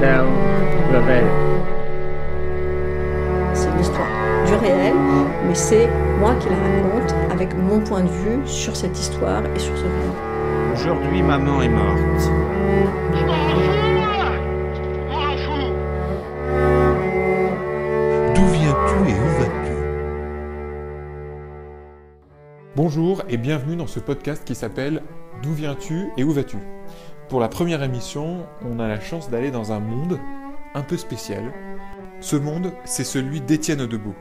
réel. 0.00 1.24
C'est 3.54 3.70
l'histoire 3.76 4.06
du 4.46 4.54
réel, 4.54 4.94
mais 5.46 5.54
c'est 5.54 5.88
moi 6.18 6.34
qui 6.36 6.48
la 6.48 6.56
raconte 6.56 7.14
avec 7.30 7.54
mon 7.54 7.80
point 7.80 8.02
de 8.02 8.08
vue 8.08 8.46
sur 8.46 8.74
cette 8.76 8.98
histoire 8.98 9.42
et 9.54 9.58
sur 9.58 9.76
ce 9.76 9.84
réel. 9.84 10.10
Aujourd'hui, 10.72 11.22
maman 11.22 11.62
est 11.62 11.68
morte. 11.68 12.30
D'où 18.34 18.46
viens-tu 18.46 19.10
et 19.10 19.14
où 19.14 19.28
vas-tu? 19.38 19.74
Bonjour 22.76 23.22
et 23.28 23.36
bienvenue 23.36 23.76
dans 23.76 23.86
ce 23.86 24.00
podcast 24.00 24.44
qui 24.44 24.54
s'appelle 24.54 25.02
D'où 25.42 25.52
viens-tu 25.52 26.10
et 26.16 26.24
où 26.24 26.32
vas-tu? 26.32 26.58
Pour 27.30 27.38
la 27.38 27.48
première 27.48 27.84
émission, 27.84 28.44
on 28.68 28.80
a 28.80 28.88
la 28.88 28.98
chance 28.98 29.30
d'aller 29.30 29.52
dans 29.52 29.70
un 29.70 29.78
monde 29.78 30.18
un 30.74 30.82
peu 30.82 30.96
spécial. 30.96 31.52
Ce 32.20 32.34
monde, 32.34 32.72
c'est 32.84 33.04
celui 33.04 33.40
d'Étienne 33.40 33.82
Audebeau. 33.82 34.16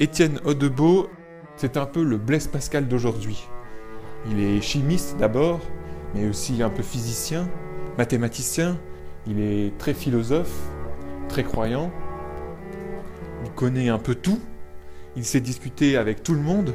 Étienne 0.00 0.40
Audebeau, 0.44 1.08
c'est 1.54 1.76
un 1.76 1.86
peu 1.86 2.02
le 2.02 2.18
Blaise 2.18 2.48
Pascal 2.48 2.88
d'aujourd'hui. 2.88 3.46
Il 4.28 4.40
est 4.40 4.60
chimiste 4.60 5.16
d'abord, 5.20 5.60
mais 6.16 6.26
aussi 6.26 6.64
un 6.64 6.68
peu 6.68 6.82
physicien, 6.82 7.48
mathématicien, 7.96 8.76
il 9.28 9.38
est 9.38 9.78
très 9.78 9.94
philosophe, 9.94 10.58
très 11.28 11.44
croyant, 11.44 11.92
il 13.44 13.52
connaît 13.52 13.88
un 13.88 14.00
peu 14.00 14.16
tout, 14.16 14.40
il 15.14 15.24
sait 15.24 15.40
discuter 15.40 15.96
avec 15.96 16.24
tout 16.24 16.34
le 16.34 16.40
monde, 16.40 16.74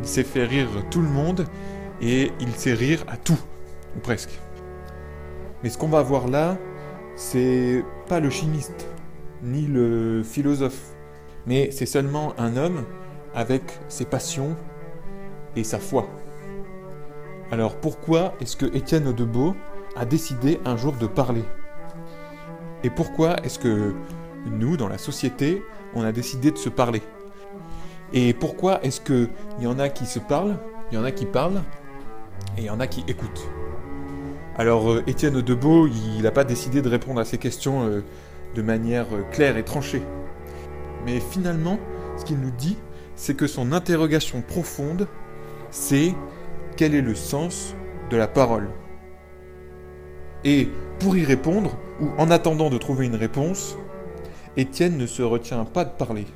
il 0.00 0.06
sait 0.06 0.22
faire 0.22 0.48
rire 0.48 0.68
tout 0.92 1.02
le 1.02 1.08
monde 1.08 1.46
et 2.00 2.30
il 2.38 2.52
sait 2.52 2.74
rire 2.74 3.04
à 3.08 3.16
tout, 3.16 3.40
ou 3.96 3.98
presque. 3.98 4.38
Mais 5.64 5.70
ce 5.70 5.78
qu'on 5.78 5.88
va 5.88 6.02
voir 6.02 6.28
là, 6.28 6.58
c'est 7.16 7.82
pas 8.06 8.20
le 8.20 8.28
chimiste, 8.28 8.86
ni 9.42 9.62
le 9.62 10.22
philosophe, 10.22 10.94
mais 11.46 11.70
c'est 11.70 11.86
seulement 11.86 12.34
un 12.36 12.58
homme 12.58 12.84
avec 13.34 13.62
ses 13.88 14.04
passions 14.04 14.56
et 15.56 15.64
sa 15.64 15.78
foi. 15.78 16.06
Alors 17.50 17.76
pourquoi 17.76 18.34
est-ce 18.42 18.58
que 18.58 18.66
Étienne 18.76 19.08
Audebeau 19.08 19.56
a 19.96 20.04
décidé 20.04 20.60
un 20.66 20.76
jour 20.76 20.92
de 20.92 21.06
parler? 21.06 21.44
Et 22.82 22.90
pourquoi 22.90 23.42
est-ce 23.42 23.58
que 23.58 23.94
nous, 24.44 24.76
dans 24.76 24.88
la 24.88 24.98
société, 24.98 25.62
on 25.94 26.04
a 26.04 26.12
décidé 26.12 26.50
de 26.50 26.58
se 26.58 26.68
parler? 26.68 27.00
Et 28.12 28.34
pourquoi 28.34 28.84
est-ce 28.84 29.00
qu'il 29.00 29.30
y 29.60 29.66
en 29.66 29.78
a 29.78 29.88
qui 29.88 30.04
se 30.04 30.18
parlent, 30.18 30.58
il 30.92 30.96
y 30.96 30.98
en 30.98 31.04
a 31.04 31.10
qui 31.10 31.24
parlent, 31.24 31.62
et 32.58 32.60
il 32.60 32.64
y 32.66 32.70
en 32.70 32.80
a 32.80 32.86
qui 32.86 33.02
écoutent? 33.08 33.48
Alors 34.56 34.92
euh, 34.92 35.02
Étienne 35.08 35.36
Audebeau, 35.36 35.88
il 35.88 36.22
n'a 36.22 36.30
pas 36.30 36.44
décidé 36.44 36.80
de 36.80 36.88
répondre 36.88 37.20
à 37.20 37.24
ces 37.24 37.38
questions 37.38 37.88
euh, 37.88 38.04
de 38.54 38.62
manière 38.62 39.06
euh, 39.12 39.22
claire 39.32 39.56
et 39.56 39.64
tranchée. 39.64 40.02
Mais 41.04 41.18
finalement, 41.18 41.80
ce 42.16 42.24
qu'il 42.24 42.38
nous 42.38 42.52
dit, 42.52 42.76
c'est 43.16 43.34
que 43.34 43.48
son 43.48 43.72
interrogation 43.72 44.42
profonde, 44.42 45.08
c'est 45.70 46.14
quel 46.76 46.94
est 46.94 47.02
le 47.02 47.16
sens 47.16 47.74
de 48.10 48.16
la 48.16 48.28
parole? 48.28 48.68
Et 50.44 50.68
pour 51.00 51.16
y 51.16 51.24
répondre, 51.24 51.76
ou 52.00 52.08
en 52.16 52.30
attendant 52.30 52.70
de 52.70 52.78
trouver 52.78 53.06
une 53.06 53.16
réponse, 53.16 53.76
Étienne 54.56 54.96
ne 54.96 55.06
se 55.06 55.22
retient 55.22 55.64
pas 55.64 55.84
de 55.84 55.90
parler. 55.90 56.26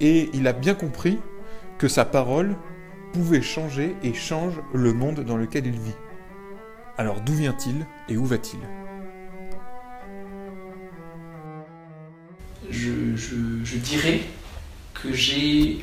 Et 0.00 0.30
il 0.32 0.46
a 0.46 0.54
bien 0.54 0.74
compris 0.74 1.18
que 1.76 1.88
sa 1.88 2.06
parole 2.06 2.56
pouvait 3.12 3.42
changer 3.42 3.94
et 4.02 4.14
change 4.14 4.54
le 4.72 4.94
monde 4.94 5.20
dans 5.20 5.36
lequel 5.36 5.66
il 5.66 5.78
vit. 5.78 5.94
Alors 6.98 7.20
d'où 7.20 7.32
vient-il 7.32 7.86
et 8.08 8.16
où 8.16 8.26
va-t-il? 8.26 8.60
Je, 12.70 13.76
dirais 13.76 14.20
que 14.94 15.12
j'ai 15.12 15.82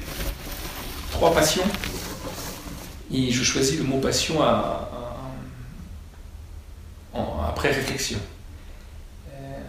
trois 1.11 1.33
passions 1.33 1.63
et 3.11 3.31
je 3.31 3.43
choisis 3.43 3.77
le 3.77 3.83
mot 3.83 3.99
passion 3.99 4.41
à, 4.41 4.89
après 7.47 7.71
réflexion. 7.71 8.19
Euh, 9.33 9.59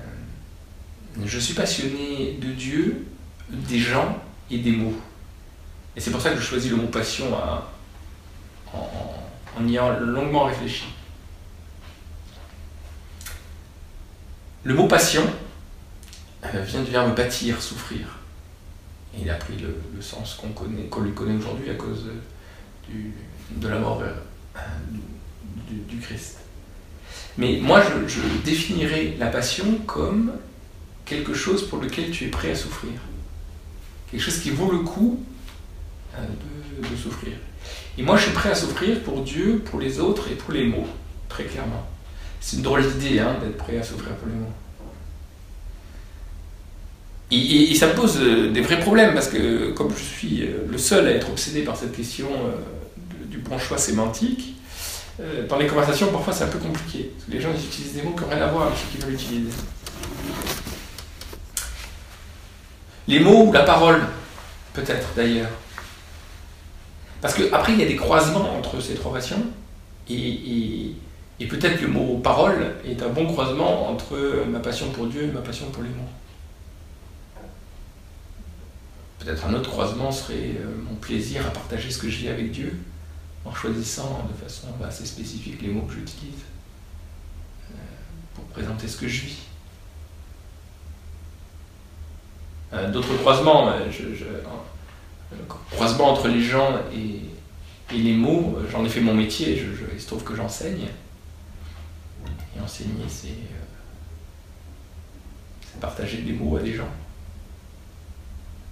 je 1.24 1.38
suis 1.38 1.54
passionné 1.54 2.38
de 2.40 2.52
Dieu, 2.52 3.06
des 3.48 3.78
gens 3.78 4.22
et 4.50 4.58
des 4.58 4.72
mots. 4.72 4.94
Et 5.96 6.00
c'est 6.00 6.10
pour 6.10 6.20
ça 6.20 6.30
que 6.30 6.36
je 6.36 6.42
choisis 6.42 6.70
le 6.70 6.76
mot 6.76 6.86
passion 6.86 7.26
en 8.72 9.66
y 9.66 9.72
ayant 9.72 9.98
longuement 9.98 10.44
réfléchi. 10.44 10.84
Le 14.62 14.74
mot 14.74 14.86
passion 14.86 15.22
euh, 16.44 16.62
vient 16.62 16.82
du 16.82 16.90
verbe 16.90 17.16
bâtir, 17.16 17.62
souffrir. 17.62 18.18
Et 19.14 19.22
il 19.22 19.30
a 19.30 19.34
pris 19.34 19.54
le, 19.56 20.02
sens 20.02 20.34
qu'on 20.34 20.50
connaît, 20.50 20.84
qu'on 20.84 21.00
lui 21.00 21.12
connaît 21.12 21.36
aujourd'hui 21.36 21.70
à 21.70 21.74
cause 21.74 22.08
euh, 22.08 22.94
de 23.56 23.68
la 23.68 23.78
mort 23.78 24.02
euh, 24.02 24.60
du, 25.88 25.96
Christ. 25.98 26.38
Mais 27.38 27.58
moi, 27.62 27.82
je, 27.82 28.06
je 28.06 28.20
définirais 28.44 29.14
la 29.18 29.28
passion 29.28 29.78
comme 29.86 30.32
quelque 31.06 31.32
chose 31.32 31.66
pour 31.66 31.80
lequel 31.80 32.10
tu 32.10 32.26
es 32.26 32.28
prêt 32.28 32.50
à 32.50 32.54
souffrir. 32.54 32.92
Quelque 34.10 34.22
chose 34.22 34.40
qui 34.40 34.50
vaut 34.50 34.70
le 34.70 34.80
coup 34.80 35.24
de, 36.18 36.86
de 36.86 36.96
souffrir. 36.96 37.32
Et 37.96 38.02
moi, 38.02 38.16
je 38.16 38.24
suis 38.24 38.32
prêt 38.32 38.50
à 38.50 38.54
souffrir 38.54 39.02
pour 39.02 39.22
Dieu, 39.22 39.62
pour 39.64 39.80
les 39.80 40.00
autres 40.00 40.28
et 40.30 40.34
pour 40.34 40.52
les 40.52 40.66
mots, 40.66 40.88
très 41.28 41.44
clairement. 41.44 41.89
C'est 42.40 42.56
une 42.56 42.62
drôle 42.62 42.82
d'idée 42.90 43.18
hein, 43.20 43.36
d'être 43.42 43.56
prêt 43.58 43.78
à 43.78 43.82
souffrir 43.82 44.14
pour 44.16 44.28
les 44.28 44.34
mots. 44.34 44.52
Et, 47.30 47.36
et- 47.36 47.70
et 47.70 47.74
ça 47.74 47.86
me 47.88 47.92
pose 47.94 48.18
euh, 48.20 48.50
des 48.50 48.60
vrais 48.60 48.80
problèmes 48.80 49.14
parce 49.14 49.28
que 49.28 49.70
comme 49.70 49.90
je 49.96 50.02
suis 50.02 50.42
euh, 50.42 50.66
le 50.68 50.78
seul 50.78 51.06
à 51.06 51.10
être 51.12 51.28
obsédé 51.30 51.62
par 51.62 51.76
cette 51.76 51.94
question 51.94 52.26
euh, 52.32 53.24
du 53.26 53.38
bon 53.38 53.58
choix 53.58 53.78
sémantique, 53.78 54.54
dans 55.50 55.58
les 55.58 55.66
conversations 55.66 56.10
parfois 56.10 56.32
c'est 56.32 56.44
un 56.44 56.48
peu 56.48 56.58
compliqué. 56.58 57.10
Parce 57.14 57.26
que 57.26 57.32
les 57.32 57.40
gens 57.42 57.50
utilisent 57.52 57.92
des 57.92 58.00
mots 58.02 58.12
qui 58.16 58.22
n'ont 58.22 58.30
rien 58.30 58.40
à 58.42 58.46
voir 58.46 58.68
avec 58.68 58.78
ce 58.78 58.90
qu'ils 58.90 59.04
veulent 59.04 59.12
utiliser. 59.14 59.50
Les 63.06 63.20
mots 63.20 63.44
ou 63.46 63.52
la 63.52 63.62
parole, 63.64 64.00
peut-être 64.72 65.08
d'ailleurs. 65.14 65.50
Parce 67.20 67.34
que 67.34 67.52
après 67.52 67.74
il 67.74 67.80
y 67.80 67.82
a 67.82 67.86
des 67.86 67.96
croisements 67.96 68.56
entre 68.56 68.80
ces 68.80 68.94
trois 68.94 69.12
passions 69.12 69.42
et- 70.08 70.92
et 71.40 71.46
peut-être 71.48 71.80
le 71.80 71.88
mot 71.88 72.18
parole 72.18 72.74
est 72.84 73.02
un 73.02 73.08
bon 73.08 73.26
croisement 73.26 73.88
entre 73.90 74.44
ma 74.48 74.60
passion 74.60 74.90
pour 74.90 75.06
Dieu 75.06 75.22
et 75.24 75.26
ma 75.28 75.40
passion 75.40 75.70
pour 75.70 75.82
les 75.82 75.88
mots. 75.88 76.08
Peut-être 79.18 79.46
un 79.46 79.54
autre 79.54 79.70
croisement 79.70 80.10
serait 80.12 80.34
euh, 80.58 80.76
mon 80.88 80.94
plaisir 80.96 81.46
à 81.46 81.50
partager 81.50 81.90
ce 81.90 81.98
que 81.98 82.06
vis 82.16 82.28
avec 82.28 82.52
Dieu 82.52 82.74
en 83.44 83.54
choisissant 83.54 84.26
de 84.30 84.42
façon 84.42 84.68
assez 84.86 85.04
spécifique 85.06 85.60
les 85.62 85.68
mots 85.68 85.82
que 85.82 85.94
j'utilise 85.94 86.40
euh, 87.70 87.74
pour 88.34 88.44
présenter 88.44 88.86
ce 88.88 88.96
que 88.96 89.08
je 89.08 89.22
vis. 89.22 89.38
Euh, 92.72 92.90
D'autres 92.92 93.16
croisements, 93.18 93.72
je- 93.90 94.14
je- 94.14 94.24
croisement 95.70 96.10
entre 96.12 96.28
les 96.28 96.42
gens 96.42 96.78
et, 96.94 97.20
les 97.96 98.12
mots, 98.12 98.56
j'en 98.70 98.84
ai 98.84 98.88
fait 98.88 99.00
mon 99.00 99.14
métier, 99.14 99.60
il 99.92 100.00
se 100.00 100.06
trouve 100.06 100.22
que 100.22 100.36
j'enseigne. 100.36 100.86
Enseigner, 102.62 103.04
c'est 103.08 103.28
euh, 103.28 103.64
c'est 105.62 105.80
partager 105.80 106.18
des 106.22 106.32
mots 106.32 106.56
à 106.56 106.60
des 106.60 106.74
gens. 106.74 106.88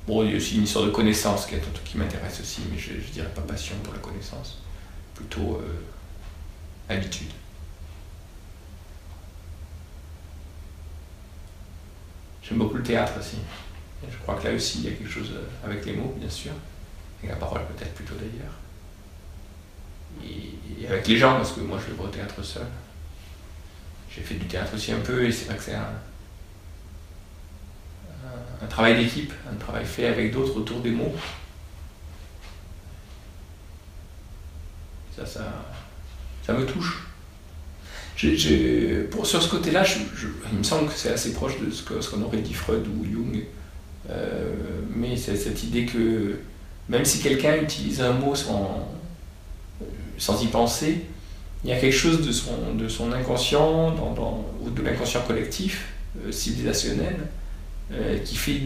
Bon, 0.06 0.25
il 0.25 0.31
y 0.31 0.34
a 0.34 0.37
aussi 0.37 0.56
une 0.56 0.65
histoire 0.65 0.84
de 0.84 0.91
connaissance 0.91 1.47
qui 1.47 1.98
m'intéresse 1.98 2.41
aussi, 2.41 2.62
mais 2.71 2.78
je, 2.78 2.94
je 2.94 3.12
dirais 3.12 3.28
pas 3.34 3.43
passion 3.43 3.77
pour 3.82 3.93
la 3.93 4.00
connaissance, 4.00 4.59
plutôt 5.15 5.60
euh, 5.62 5.82
habitude. 6.88 7.31
J'aime 12.42 12.59
beaucoup 12.59 12.77
le 12.77 12.83
théâtre 12.83 13.12
aussi. 13.18 13.36
Je 14.10 14.16
crois 14.18 14.36
que 14.36 14.48
là 14.48 14.54
aussi, 14.54 14.78
il 14.78 14.84
y 14.84 14.89
a 14.89 14.97
quelque 14.97 15.10
chose 15.10 15.33
euh, 15.33 15.66
avec 15.66 15.84
les 15.84 15.92
mots, 15.92 16.15
bien 16.18 16.30
sûr, 16.30 16.53
avec 17.18 17.30
la 17.30 17.36
parole 17.36 17.66
peut-être 17.66 17.95
plutôt 17.95 18.15
d'ailleurs. 18.15 18.54
Et, 20.24 20.83
et 20.83 20.89
avec 20.89 21.07
les 21.07 21.18
gens, 21.18 21.36
parce 21.36 21.53
que 21.53 21.60
moi 21.60 21.78
je 21.78 21.91
vais 21.91 21.97
pas 21.97 22.04
au 22.04 22.09
théâtre 22.09 22.42
seul. 22.42 22.66
J'ai 24.18 24.24
fait 24.24 24.34
du 24.34 24.47
théâtre 24.47 24.74
aussi 24.74 24.91
un 24.92 24.98
peu, 24.98 25.24
et 25.24 25.30
c'est 25.32 25.44
vrai 25.47 25.56
que 25.56 25.62
c'est 25.62 25.74
un, 25.74 25.86
travail 28.68 28.97
d'équipe, 29.03 29.32
un 29.50 29.54
travail 29.56 29.84
fait 29.84 30.06
avec 30.06 30.32
d'autres 30.32 30.56
autour 30.56 30.80
des 30.80 30.91
mots. 30.91 31.15
Ça, 35.16 35.24
ça, 35.24 35.65
ça 36.44 36.53
me 36.53 36.66
touche. 36.66 37.04
Pour, 39.10 39.24
sur 39.26 39.41
ce 39.41 39.48
côté-là, 39.48 39.84
il 40.53 40.59
me 40.59 40.62
semble 40.64 40.88
que 40.88 40.94
c'est 40.94 41.10
assez 41.12 41.32
proche 41.32 41.60
de 41.60 41.71
ce 41.71 41.82
que- 41.84 42.00
ce 42.00 42.10
qu'on 42.10 42.22
aurait 42.22 42.41
dit 42.42 42.54
Freud 42.54 42.84
ou 42.88 43.04
Jung. 43.04 43.44
Euh, 44.10 44.53
mais 44.94 45.16
c'est 45.16 45.36
cette 45.36 45.62
idée 45.62 45.86
que 45.86 46.41
même 46.88 47.04
si 47.04 47.21
quelqu'un 47.21 47.56
utilise 47.56 48.00
un 48.00 48.12
mot 48.12 48.34
sans, 48.34 48.88
sans 50.18 50.42
y 50.42 50.48
penser, 50.48 51.04
il 51.65 51.71
y 51.71 51.72
a 51.72 51.78
quelque 51.78 51.97
chose 51.97 52.25
de 52.25 52.33
son, 52.33 52.75
de 52.75 52.89
son 52.89 53.13
inconscient, 53.13 53.95
ou 54.63 54.71
de 54.71 54.83
l'inconscient 54.83 55.22
collectif, 55.22 55.89
euh, 56.25 56.31
civilisationnel, 56.31 57.16
euh, 57.93 58.19
qui, 58.19 58.37
fait, 58.37 58.60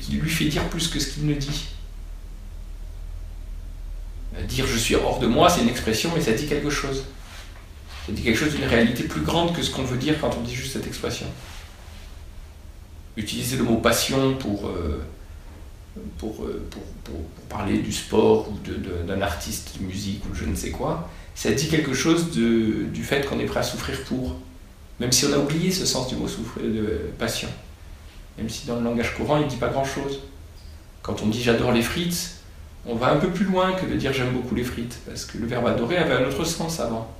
qui 0.00 0.12
lui 0.12 0.30
fait 0.30 0.46
dire 0.46 0.64
plus 0.68 0.88
que 0.88 0.98
ce 0.98 1.08
qu'il 1.08 1.26
ne 1.26 1.34
dit. 1.34 1.66
Dire 4.46 4.66
je 4.66 4.78
suis 4.78 4.94
hors 4.94 5.18
de 5.18 5.26
moi, 5.26 5.50
c'est 5.50 5.62
une 5.62 5.68
expression, 5.68 6.10
mais 6.14 6.22
ça 6.22 6.32
dit 6.32 6.46
quelque 6.46 6.70
chose. 6.70 7.04
Ça 8.06 8.12
dit 8.12 8.22
quelque 8.22 8.38
chose 8.38 8.54
d'une 8.54 8.64
réalité 8.64 9.02
plus 9.02 9.20
grande 9.20 9.54
que 9.54 9.62
ce 9.62 9.70
qu'on 9.70 9.82
veut 9.82 9.98
dire 9.98 10.14
quand 10.20 10.30
on 10.38 10.42
dit 10.42 10.54
juste 10.54 10.72
cette 10.72 10.86
expression. 10.86 11.26
Utiliser 13.16 13.56
le 13.56 13.64
mot 13.64 13.78
passion 13.78 14.36
pour, 14.36 14.70
pour, 16.18 16.34
pour, 16.34 16.82
parler 17.48 17.78
du 17.78 17.92
sport 17.92 18.48
ou 18.50 18.58
d'un 19.06 19.22
artiste 19.22 19.78
de 19.78 19.86
musique 19.86 20.22
ou 20.30 20.34
je 20.34 20.44
ne 20.44 20.54
sais 20.54 20.70
quoi, 20.70 21.08
ça 21.34 21.50
dit 21.52 21.68
quelque 21.68 21.94
chose 21.94 22.30
du 22.30 23.02
fait 23.02 23.26
qu'on 23.26 23.38
est 23.38 23.46
prêt 23.46 23.60
à 23.60 23.62
souffrir 23.62 24.02
pour. 24.04 24.36
Même 25.00 25.12
si 25.12 25.24
on 25.26 25.32
a 25.32 25.38
oublié 25.38 25.70
ce 25.70 25.86
sens 25.86 26.08
du 26.08 26.16
mot 26.16 26.28
souffrir, 26.28 26.64
de 26.64 27.10
passion. 27.18 27.48
Même 28.36 28.48
si 28.48 28.66
dans 28.66 28.76
le 28.76 28.82
langage 28.82 29.14
courant, 29.16 29.38
il 29.38 29.44
ne 29.44 29.48
dit 29.48 29.56
pas 29.56 29.68
grand-chose. 29.68 30.20
Quand 31.02 31.22
on 31.22 31.26
dit 31.28 31.42
j'adore 31.42 31.72
les 31.72 31.82
frites, 31.82 32.38
on 32.86 32.94
va 32.94 33.12
un 33.12 33.16
peu 33.16 33.28
plus 33.28 33.44
loin 33.44 33.72
que 33.72 33.86
de 33.86 33.94
dire 33.94 34.12
j'aime 34.12 34.32
beaucoup 34.32 34.54
les 34.54 34.64
frites, 34.64 34.98
parce 35.06 35.24
que 35.24 35.38
le 35.38 35.46
verbe 35.46 35.66
adorer 35.66 35.96
avait 35.96 36.14
un 36.14 36.28
autre 36.28 36.44
sens 36.44 36.80
avant. 36.80 37.14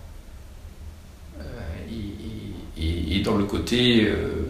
Euh, 1.40 1.44
et, 2.76 3.20
dans 3.20 3.36
le 3.36 3.44
côté, 3.44 4.06
euh, 4.06 4.46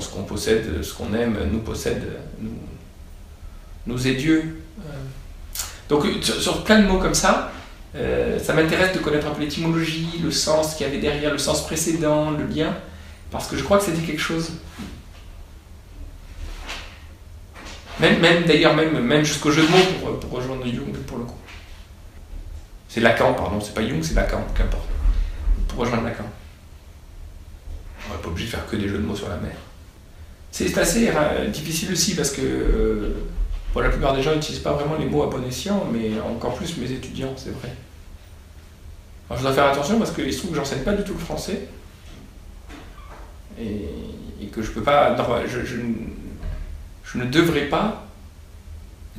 ce 0.00 0.08
qu'on 0.08 0.22
possède, 0.22 0.82
ce 0.82 0.94
qu'on 0.94 1.12
aime, 1.14 1.38
nous 1.50 1.60
possède, 1.60 2.02
nous, 2.40 2.50
nous 3.86 4.08
est 4.08 4.14
Dieu. 4.14 4.62
Euh, 4.80 4.92
donc 5.88 6.06
sur, 6.22 6.64
plein 6.64 6.80
de 6.80 6.86
mots 6.86 6.98
comme 6.98 7.14
ça, 7.14 7.52
euh, 7.94 8.38
ça 8.38 8.54
m'intéresse 8.54 8.94
de 8.94 9.00
connaître 9.00 9.26
un 9.26 9.30
peu 9.30 9.42
l'étymologie, 9.42 10.20
le 10.22 10.30
sens 10.30 10.74
qu'il 10.74 10.86
y 10.86 10.88
avait 10.88 11.00
derrière, 11.00 11.30
le 11.30 11.38
sens 11.38 11.66
précédent, 11.66 12.30
le 12.30 12.46
lien, 12.46 12.74
parce 13.30 13.46
que 13.46 13.56
je 13.56 13.62
crois 13.62 13.78
que 13.78 13.90
dit 13.90 14.02
quelque 14.02 14.22
chose. 14.22 14.52
Même, 18.00 18.20
même 18.20 18.44
d'ailleurs, 18.44 18.74
même, 18.74 18.98
même 19.00 19.24
jusqu'au 19.24 19.50
jeu 19.50 19.62
de 19.62 19.68
mots 19.68 20.18
pour, 20.20 20.30
rejoindre 20.30 20.64
Jung 20.66 20.92
pour 21.06 21.18
le 21.18 21.24
coup. 21.24 21.38
C'est 22.88 23.00
Lacan, 23.00 23.34
pardon, 23.34 23.60
c'est 23.60 23.74
pas 23.74 23.86
Jung, 23.86 24.02
c'est 24.02 24.14
Lacan, 24.14 24.44
qu'importe. 24.56 24.88
Pour 25.68 25.80
rejoindre 25.80 26.04
Lacan. 26.04 26.24
On 28.08 28.14
n'est 28.14 28.20
pas 28.20 28.28
obligé 28.28 28.46
de 28.46 28.50
faire 28.50 28.66
que 28.66 28.76
des 28.76 28.88
jeux 28.88 28.98
de 28.98 29.06
mots 29.06 29.16
sur 29.16 29.28
la 29.28 29.36
mer. 29.36 29.52
C'est 30.56 30.78
assez 30.78 31.10
euh, 31.12 31.48
difficile 31.48 31.90
aussi 31.90 32.14
parce 32.14 32.30
que 32.30 32.40
euh, 32.40 33.12
la 33.74 33.88
plupart 33.88 34.14
des 34.14 34.22
gens 34.22 34.36
n'utilisent 34.36 34.62
pas 34.62 34.74
vraiment 34.74 34.94
les 34.94 35.06
mots 35.06 35.24
à 35.24 35.26
bon 35.26 35.44
escient, 35.44 35.84
mais 35.92 36.12
encore 36.20 36.54
plus 36.54 36.76
mes 36.76 36.92
étudiants, 36.92 37.34
c'est 37.36 37.50
vrai. 37.50 37.74
Alors 39.28 39.40
je 39.40 39.46
dois 39.46 39.52
faire 39.52 39.66
attention 39.66 39.98
parce 39.98 40.12
qu'il 40.12 40.32
se 40.32 40.38
trouve 40.38 40.52
que 40.52 40.56
j'enseigne 40.56 40.84
pas 40.84 40.92
du 40.92 41.02
tout 41.02 41.14
le 41.14 41.18
français 41.18 41.66
et, 43.58 43.88
que 44.52 44.62
je 44.62 44.70
ne 47.18 47.24
devrais 47.24 47.68
pas 47.68 48.06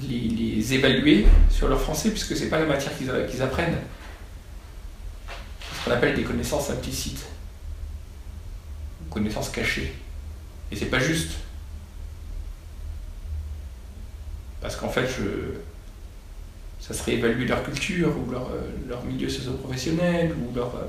les, 0.07 0.73
évaluer 0.73 1.25
sur 1.49 1.67
leur 1.67 1.81
français 1.81 2.11
puisque 2.11 2.37
c'est 2.37 2.47
pas 2.47 2.59
la 2.59 2.65
matière 2.65 2.93
qu'ils 2.97 3.41
apprennent. 3.41 3.79
Ce 5.29 5.83
qu'on 5.83 5.91
appelle 5.91 6.15
des 6.15 6.23
connaissances 6.23 6.69
implicites, 6.69 7.25
connaissances 9.09 9.49
cachées. 9.49 9.93
Et 10.71 10.75
c'est 10.75 10.87
pas 10.87 10.99
juste. 10.99 11.31
Parce 14.61 14.75
qu'en 14.75 14.89
fait, 14.89 15.07
je, 15.07 15.59
ça 16.79 16.93
serait 16.93 17.13
évaluer 17.13 17.45
leur 17.45 17.63
culture, 17.63 18.13
ou 18.17 18.31
leur, 18.31 18.49
euh, 18.51 19.01
milieu 19.05 19.29
socio-professionnel, 19.29 20.33
ou 20.33 20.55
leur, 20.55 20.75
euh, 20.75 20.85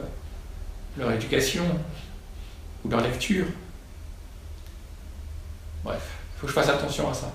leur 0.98 1.12
éducation, 1.12 1.64
ou 2.84 2.88
leur 2.88 3.00
lecture. 3.00 3.46
Bref, 5.84 6.02
il 6.02 6.40
faut 6.40 6.46
que 6.46 6.52
je 6.52 6.54
fasse 6.54 6.68
attention 6.68 7.10
à 7.10 7.14
ça. 7.14 7.32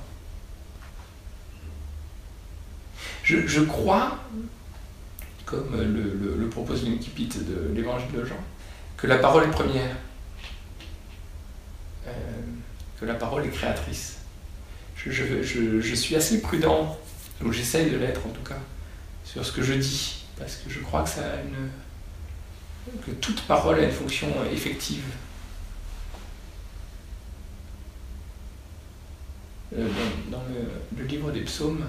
Je, 3.23 3.61
crois, 3.61 4.19
comme 5.45 5.71
le, 5.79 6.35
le, 6.37 6.49
propose 6.49 6.83
l'Inkipit 6.83 7.29
de 7.29 7.71
l'évangile 7.73 8.11
de 8.11 8.25
Jean, 8.25 8.35
que 8.97 9.07
la 9.07 9.17
parole 9.19 9.45
est 9.45 9.51
première, 9.51 9.95
que 13.01 13.05
la 13.05 13.15
parole 13.15 13.45
est 13.45 13.49
créatrice 13.49 14.21
je, 15.09 15.95
suis 15.95 16.15
assez 16.15 16.41
prudent, 16.41 16.97
ou 17.43 17.51
j'essaye 17.51 17.89
de 17.89 17.97
l'être 17.97 18.25
en 18.25 18.29
tout 18.29 18.43
cas, 18.43 18.59
sur 19.25 19.45
ce 19.45 19.51
que 19.51 19.63
je 19.63 19.73
dis, 19.73 20.25
parce 20.37 20.57
que 20.57 20.69
je 20.69 20.79
crois 20.79 21.03
que, 21.03 21.09
ça 21.09 21.21
a 21.21 21.41
une, 21.41 23.01
que 23.05 23.11
toute 23.11 23.41
parole 23.41 23.79
a 23.79 23.83
une 23.83 23.91
fonction 23.91 24.27
effective. 24.51 25.03
Euh, 29.77 29.87
dans, 30.29 30.43
le, 30.97 31.05
livre 31.05 31.31
des 31.31 31.41
psaumes, 31.41 31.87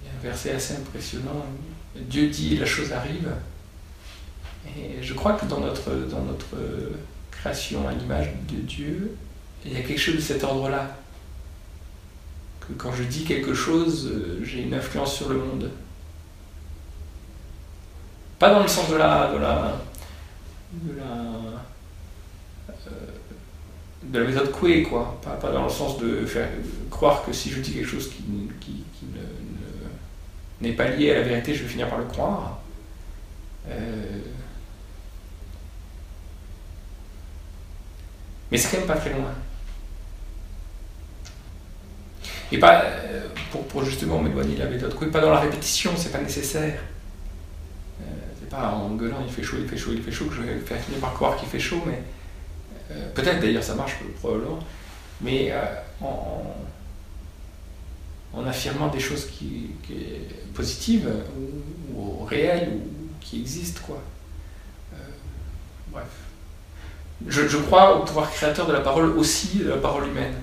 il 0.00 0.06
y 0.06 0.10
a 0.10 0.18
un 0.18 0.22
verset 0.22 0.52
assez 0.52 0.74
impressionnant. 0.74 1.46
Dieu 1.94 2.28
dit, 2.28 2.56
la 2.56 2.66
chose 2.66 2.92
arrive. 2.92 3.30
Et 4.76 5.02
je 5.02 5.12
crois 5.12 5.34
que 5.34 5.44
dans 5.46 5.60
notre, 5.60 5.92
dans 6.08 6.22
notre 6.22 6.56
création 7.30 7.86
à 7.86 7.92
l'image 7.92 8.30
de 8.48 8.56
Dieu, 8.56 9.16
il 9.64 9.72
y 9.72 9.76
a 9.76 9.82
quelque 9.82 9.98
chose 10.00 10.16
de 10.16 10.20
cet 10.20 10.42
ordre-là 10.44 10.96
que 12.60 12.72
quand 12.74 12.92
je 12.92 13.02
dis 13.04 13.24
quelque 13.24 13.54
chose, 13.54 14.10
euh, 14.12 14.40
j'ai 14.44 14.62
une 14.62 14.74
influence 14.74 15.16
sur 15.16 15.28
le 15.28 15.38
monde. 15.38 15.70
Pas 18.38 18.50
dans 18.50 18.62
le 18.62 18.68
sens 18.68 18.90
de 18.90 18.96
la, 18.96 19.32
de 19.32 19.38
la, 19.38 19.80
de 20.72 20.98
la, 20.98 22.74
euh, 22.86 22.90
de 24.02 24.18
la 24.18 24.26
méthode 24.26 24.50
Coué, 24.50 24.82
quoi. 24.82 25.18
Pas, 25.22 25.32
pas, 25.32 25.52
dans 25.52 25.64
le 25.64 25.70
sens 25.70 25.98
de 25.98 26.24
faire 26.26 26.48
croire 26.90 27.24
que 27.24 27.32
si 27.32 27.50
je 27.50 27.60
dis 27.60 27.72
quelque 27.72 27.88
chose 27.88 28.10
qui, 28.10 28.22
qui, 28.60 28.84
n'est 30.60 30.72
pas 30.72 30.88
lié 30.88 31.10
à 31.10 31.14
la 31.14 31.22
vérité, 31.22 31.54
je 31.54 31.64
vais 31.64 31.68
finir 31.68 31.88
par 31.88 31.98
le 31.98 32.04
croire. 32.04 32.60
Euh, 33.68 34.18
mais 38.50 38.58
c'est 38.58 38.70
quand 38.70 38.78
même 38.78 38.86
pas 38.86 38.96
très 38.96 39.12
loin. 39.12 39.32
Et 42.52 42.58
pas, 42.58 42.82
euh, 42.84 43.28
pour, 43.70 43.82
justement 43.82 44.20
m'éloigner 44.20 44.54
de 44.54 44.60
la 44.60 44.68
méthode 44.68 44.94
pas 45.10 45.20
dans 45.20 45.30
la 45.30 45.40
répétition, 45.40 45.92
c'est 45.96 46.12
pas 46.12 46.20
nécessaire. 46.20 46.78
Euh, 48.02 48.04
c'est 48.38 48.50
pas 48.50 48.68
en 48.68 48.90
gueulant 48.90 49.22
il 49.26 49.32
fait 49.32 49.42
chaud, 49.42 49.56
il 49.58 49.66
fait 49.66 49.78
chaud, 49.78 49.92
il 49.94 50.02
fait 50.02 50.12
chaud 50.12 50.26
que 50.26 50.34
je 50.34 50.42
vais 50.42 50.58
faire 50.58 50.78
finir 50.78 51.00
par 51.00 51.14
croire 51.14 51.36
qu'il 51.36 51.48
fait 51.48 51.58
chaud, 51.58 51.82
mais 51.86 52.02
euh, 52.90 53.08
peut-être 53.14 53.40
d'ailleurs 53.40 53.64
ça 53.64 53.74
marche 53.74 53.96
probablement, 54.20 54.58
mais 55.22 55.54
en, 56.02 56.44
affirmant 58.46 58.88
des 58.88 59.00
choses 59.00 59.26
qui, 59.26 59.70
positives 60.52 61.08
ou, 61.94 62.24
réelles 62.24 62.68
ou 62.68 62.80
qui 63.20 63.40
existent 63.40 63.80
quoi. 63.86 64.02
bref. 65.90 66.04
Je 67.28 67.56
crois 67.56 67.96
au 67.96 68.04
pouvoir 68.04 68.30
créateur 68.30 68.66
de 68.66 68.72
la 68.72 68.80
parole 68.80 69.16
aussi, 69.16 69.60
de 69.60 69.70
la 69.70 69.76
parole 69.76 70.08
humaine 70.08 70.34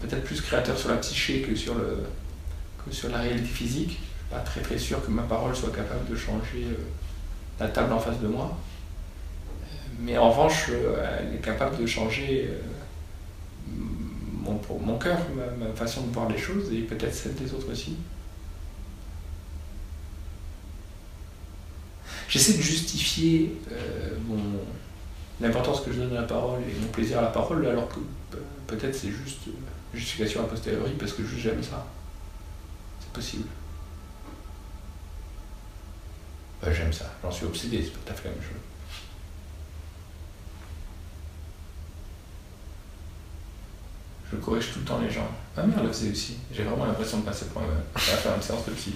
peut-être 0.00 0.24
plus 0.24 0.40
créateur 0.40 0.78
sur 0.78 0.90
la 0.90 0.96
psyché 0.96 1.42
que 1.42 1.54
sur, 1.54 1.74
le, 1.74 2.04
que 2.84 2.94
sur 2.94 3.08
la 3.08 3.18
réalité 3.18 3.48
physique. 3.48 3.90
Je 3.90 3.94
suis 3.94 4.30
pas 4.30 4.40
très 4.40 4.60
très 4.60 4.78
sûr 4.78 5.04
que 5.04 5.10
ma 5.10 5.22
parole 5.22 5.54
soit 5.54 5.74
capable 5.74 6.08
de 6.08 6.16
changer 6.16 6.64
euh, 6.64 6.76
la 7.60 7.68
table 7.68 7.92
en 7.92 7.98
face 7.98 8.20
de 8.20 8.28
moi. 8.28 8.56
Mais 10.00 10.16
en 10.16 10.30
revanche, 10.30 10.66
euh, 10.70 11.18
elle 11.20 11.36
est 11.36 11.40
capable 11.40 11.76
de 11.78 11.86
changer 11.86 12.48
euh, 12.50 12.60
mon, 14.32 14.60
mon 14.80 14.98
cœur, 14.98 15.18
ma, 15.58 15.72
façon 15.74 16.02
de 16.06 16.12
voir 16.12 16.28
les 16.28 16.38
choses 16.38 16.72
et 16.72 16.82
peut-être 16.82 17.14
celle 17.14 17.34
des 17.34 17.52
autres 17.52 17.72
aussi. 17.72 17.96
J'essaie 22.28 22.52
de 22.52 22.62
justifier 22.62 23.58
l'importance 25.40 25.80
que 25.80 25.90
je 25.90 26.00
donne 26.00 26.14
à 26.14 26.20
la 26.20 26.26
parole 26.26 26.60
et 26.60 26.78
mon 26.78 26.88
plaisir 26.88 27.20
à 27.20 27.22
la 27.22 27.28
parole 27.28 27.66
alors 27.66 27.88
que 27.88 28.00
peut-être 28.66 28.94
c'est 28.94 29.08
juste 29.08 29.48
justification 29.94 30.44
a 30.44 30.48
posteriori 30.48 30.92
parce 30.98 31.12
que 31.12 31.22
j'aime 31.24 31.62
ça. 31.62 31.86
C'est 33.00 33.12
possible. 33.12 33.48
Bah, 36.60 36.72
j'aime 36.72 36.92
ça, 36.92 37.06
j'en 37.22 37.30
suis 37.30 37.46
obsédé, 37.46 37.82
c'est 37.82 37.92
pas 37.92 38.12
tout 38.12 38.28
à. 38.28 38.30
Je 44.30 44.36
corrige 44.36 44.72
tout 44.72 44.80
le 44.80 44.84
temps 44.84 45.00
les 45.00 45.10
gens. 45.10 45.26
Ma 45.56 45.62
mère 45.62 45.82
le 45.82 45.88
faisait 45.88 46.10
aussi. 46.10 46.36
J'ai 46.52 46.64
vraiment 46.64 46.84
l'impression 46.84 47.18
de 47.20 47.24
passer 47.24 47.46
pour 47.46 47.62
un, 47.62 47.98
faire 47.98 48.34
une 48.34 48.42
séance 48.42 48.66
de 48.66 48.72
psy. 48.72 48.94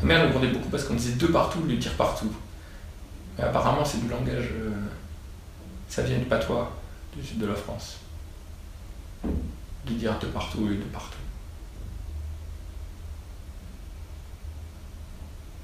Ma 0.00 0.06
mère 0.06 0.26
répondait 0.26 0.48
beaucoup 0.48 0.68
parce 0.68 0.84
qu'on 0.84 0.94
disait 0.94 1.16
deux 1.16 1.32
partout, 1.32 1.62
lui 1.62 1.78
dire 1.78 1.94
partout. 1.94 2.32
Mais 3.36 3.44
apparemment, 3.44 3.84
c'est 3.84 4.00
du 4.00 4.08
langage. 4.08 4.50
Euh, 4.52 4.70
ça 5.88 6.02
vient 6.02 6.18
du 6.18 6.26
patois 6.26 6.70
du 7.16 7.26
sud 7.26 7.38
de 7.38 7.46
la 7.46 7.54
France 7.54 7.98
dire 9.94 10.18
de 10.18 10.26
partout 10.26 10.68
et 10.70 10.76
de 10.76 10.82
partout. 10.84 11.18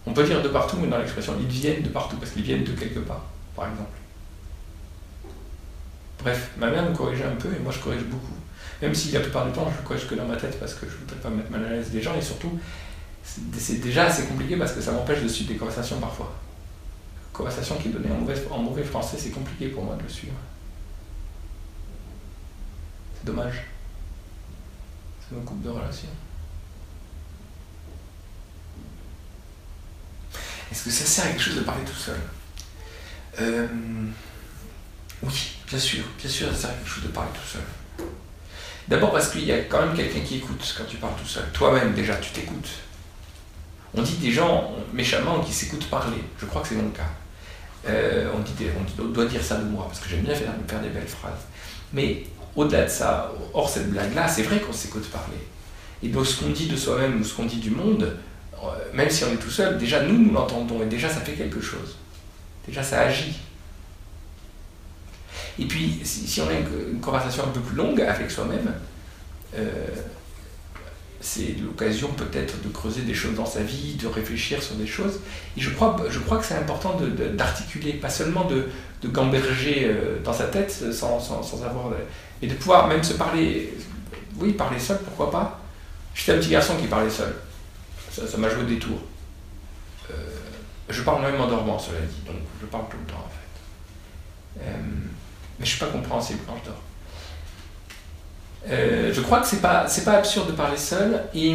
On 0.06 0.12
peut 0.12 0.24
dire 0.24 0.42
de 0.42 0.48
partout, 0.48 0.76
mais 0.80 0.88
dans 0.88 0.98
l'expression 0.98 1.34
ils 1.40 1.46
viennent 1.46 1.82
de 1.82 1.88
partout, 1.88 2.16
parce 2.16 2.32
qu'ils 2.32 2.42
viennent 2.42 2.64
de 2.64 2.72
quelque 2.72 3.00
part, 3.00 3.24
par 3.56 3.68
exemple. 3.68 3.98
Bref, 6.20 6.50
ma 6.58 6.70
mère 6.70 6.88
me 6.88 6.94
corrigeait 6.94 7.24
un 7.24 7.36
peu 7.36 7.48
et 7.54 7.58
moi 7.58 7.72
je 7.72 7.80
corrige 7.80 8.04
beaucoup. 8.04 8.32
Même 8.80 8.94
si 8.94 9.12
la 9.12 9.20
plupart 9.20 9.46
du 9.46 9.52
temps 9.52 9.70
je 9.70 9.86
corrige 9.86 10.06
que 10.06 10.14
dans 10.14 10.26
ma 10.26 10.36
tête 10.36 10.58
parce 10.58 10.74
que 10.74 10.86
je 10.86 10.94
ne 10.94 11.00
voudrais 11.00 11.16
pas 11.16 11.30
mettre 11.30 11.50
mal 11.50 11.64
à 11.64 11.70
l'aise 11.70 11.90
des 11.90 12.02
gens 12.02 12.14
et 12.14 12.22
surtout 12.22 12.58
c'est 13.24 13.80
déjà 13.80 14.04
assez 14.04 14.24
compliqué 14.24 14.56
parce 14.56 14.72
que 14.72 14.80
ça 14.80 14.92
m'empêche 14.92 15.22
de 15.22 15.28
suivre 15.28 15.52
des 15.52 15.56
conversations 15.56 15.98
parfois. 15.98 16.32
Conversation 17.32 17.76
qui 17.76 17.88
est 17.88 17.90
donnée 17.90 18.08
mauvais, 18.08 18.34
en 18.50 18.58
mauvais 18.58 18.84
français, 18.84 19.16
c'est 19.18 19.30
compliqué 19.30 19.68
pour 19.68 19.82
moi 19.82 19.96
de 19.96 20.02
le 20.02 20.08
suivre. 20.08 20.34
C'est 23.16 23.24
dommage. 23.24 23.64
Me 25.34 25.40
coupe 25.44 25.62
de 25.62 25.68
relation. 25.68 26.08
Est-ce 30.70 30.84
que 30.84 30.90
ça 30.90 31.04
sert 31.04 31.24
à 31.24 31.28
quelque 31.28 31.42
chose 31.42 31.56
de 31.56 31.60
parler 31.62 31.84
tout 31.84 31.92
seul? 31.92 32.20
Euh, 33.40 33.66
Oui, 35.22 35.56
bien 35.68 35.78
sûr, 35.78 36.04
bien 36.18 36.30
sûr, 36.30 36.48
ça 36.52 36.56
sert 36.56 36.70
à 36.70 36.72
quelque 36.74 36.88
chose 36.88 37.04
de 37.04 37.08
parler 37.08 37.30
tout 37.32 37.48
seul. 37.48 38.06
D'abord 38.86 39.12
parce 39.12 39.30
qu'il 39.30 39.44
y 39.44 39.52
a 39.52 39.60
quand 39.62 39.86
même 39.86 39.96
quelqu'un 39.96 40.20
qui 40.20 40.36
écoute 40.36 40.74
quand 40.76 40.84
tu 40.84 40.98
parles 40.98 41.14
tout 41.20 41.26
seul. 41.26 41.44
Toi-même 41.52 41.94
déjà, 41.94 42.16
tu 42.16 42.30
t'écoutes. 42.32 42.70
On 43.94 44.02
dit 44.02 44.16
des 44.16 44.32
gens 44.32 44.72
méchamment 44.92 45.40
qui 45.40 45.52
s'écoutent 45.52 45.88
parler. 45.88 46.22
Je 46.38 46.46
crois 46.46 46.62
que 46.62 46.68
c'est 46.68 46.74
mon 46.74 46.90
cas. 46.90 47.10
Euh, 47.86 48.30
on, 48.34 48.40
dit 48.40 48.52
on, 48.98 49.04
doit 49.04 49.26
dire 49.26 49.42
ça 49.42 49.56
de 49.56 49.64
moi, 49.64 49.86
parce 49.86 50.00
que 50.00 50.08
j'aime 50.08 50.22
bien 50.22 50.34
faire, 50.34 50.52
faire, 50.66 50.80
des 50.80 50.88
belles 50.88 51.06
phrases. 51.06 51.46
Mais 51.92 52.24
au-delà 52.56 52.84
de 52.84 52.90
ça, 52.90 53.32
hors 53.52 53.68
cette 53.68 53.90
blague-là, 53.90 54.28
c'est 54.28 54.42
vrai 54.42 54.60
qu'on 54.60 54.72
s'écoute 54.72 55.08
parler. 55.10 55.38
Et 56.02 56.08
donc 56.08 56.26
ce 56.26 56.40
qu'on 56.40 56.50
dit 56.50 56.66
de 56.66 56.76
soi-même 56.76 57.20
ou 57.20 57.24
ce 57.24 57.34
qu'on 57.34 57.46
dit 57.46 57.56
du 57.56 57.70
monde, 57.70 58.16
euh, 58.54 58.66
même 58.92 59.10
si 59.10 59.24
on 59.24 59.32
est 59.32 59.38
tout 59.38 59.50
seul, 59.50 59.78
déjà 59.78 60.02
nous, 60.02 60.18
nous 60.18 60.32
l'entendons, 60.32 60.82
et 60.82 60.86
déjà 60.86 61.08
ça 61.08 61.20
fait 61.20 61.32
quelque 61.32 61.60
chose. 61.60 61.96
Déjà 62.66 62.82
ça 62.82 63.00
agit. 63.02 63.36
Et 65.58 65.66
puis, 65.66 66.00
si, 66.02 66.40
on 66.40 66.48
a 66.48 66.52
une, 66.52 67.00
conversation 67.00 67.44
un 67.44 67.48
peu 67.48 67.60
plus 67.60 67.76
longue 67.76 68.00
avec 68.00 68.30
soi-même, 68.30 68.72
euh, 69.56 69.86
c'est 71.20 71.56
l'occasion 71.62 72.08
peut-être 72.08 72.60
de 72.62 72.68
creuser 72.68 73.02
des 73.02 73.14
choses 73.14 73.34
dans 73.34 73.46
sa 73.46 73.62
vie, 73.62 73.94
de 73.94 74.06
réfléchir 74.06 74.62
sur 74.62 74.74
des 74.76 74.86
choses. 74.86 75.20
Et 75.56 75.60
je 75.60 75.70
crois, 75.70 75.96
je 76.10 76.18
crois 76.18 76.38
que 76.38 76.44
c'est 76.44 76.56
important 76.56 76.98
d'articuler, 77.34 77.94
pas 77.94 78.10
seulement 78.10 78.44
de, 78.44 78.66
de 79.02 79.08
gamberger 79.08 79.84
euh, 79.86 80.18
dans 80.22 80.32
sa 80.32 80.44
tête 80.44 80.70
sans, 80.92 81.18
sans, 81.20 81.62
avoir... 81.64 81.92
et 82.42 82.46
de 82.46 82.54
pouvoir 82.54 82.88
même 82.88 83.02
se 83.02 83.14
parler, 83.14 83.72
oui, 84.36 84.52
parler 84.52 84.78
seul, 84.78 84.98
pourquoi 84.98 85.30
pas? 85.30 85.60
J'étais 86.14 86.32
un 86.32 86.38
petit 86.38 86.50
garçon 86.50 86.76
qui 86.76 86.86
parlait 86.86 87.10
seul. 87.10 87.34
Ça 88.10 88.36
m'a 88.36 88.48
joué 88.48 88.64
des 88.64 88.78
tours. 88.78 89.00
Euh, 90.10 90.14
je 90.88 91.02
parle 91.02 91.22
même 91.22 91.40
en 91.40 91.48
dormant, 91.48 91.78
cela 91.78 92.00
dit, 92.00 92.22
donc 92.26 92.36
je 92.60 92.66
parle 92.66 92.84
tout 92.90 92.98
le 93.00 93.10
temps 93.10 93.24
en 93.24 93.30
fait. 93.30 94.64
Euh, 94.64 94.76
mais 95.58 95.60
je 95.60 95.62
ne 95.62 95.66
suis 95.66 95.78
pas 95.78 95.86
compréhensible 95.86 96.40
quand 96.46 96.56
je 96.62 96.70
dors. 96.70 96.82
Euh, 98.70 99.12
je 99.12 99.20
crois 99.20 99.40
que 99.40 99.46
c'est 99.46 99.60
pas 99.60 99.86
pas 100.04 100.12
absurde 100.12 100.46
de 100.48 100.52
parler 100.52 100.76
seul 100.78 101.22
et 101.34 101.54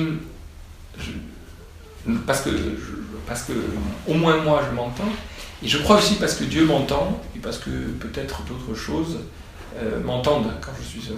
parce 2.27 2.41
que 2.41 3.53
au 4.07 4.13
moins 4.13 4.37
moi 4.37 4.61
je 4.69 4.75
m'entends 4.75 5.09
et 5.63 5.67
je 5.67 5.79
crois 5.79 5.97
aussi 5.97 6.15
parce 6.15 6.35
que 6.35 6.43
Dieu 6.43 6.65
m'entend 6.65 7.19
et 7.35 7.39
parce 7.39 7.57
que 7.57 7.69
peut-être 7.69 8.43
d'autres 8.43 8.75
choses 8.75 9.19
euh, 9.77 9.99
m'entendent 10.01 10.53
quand 10.61 10.71
je 10.79 10.87
suis 10.87 11.01
seul. 11.01 11.17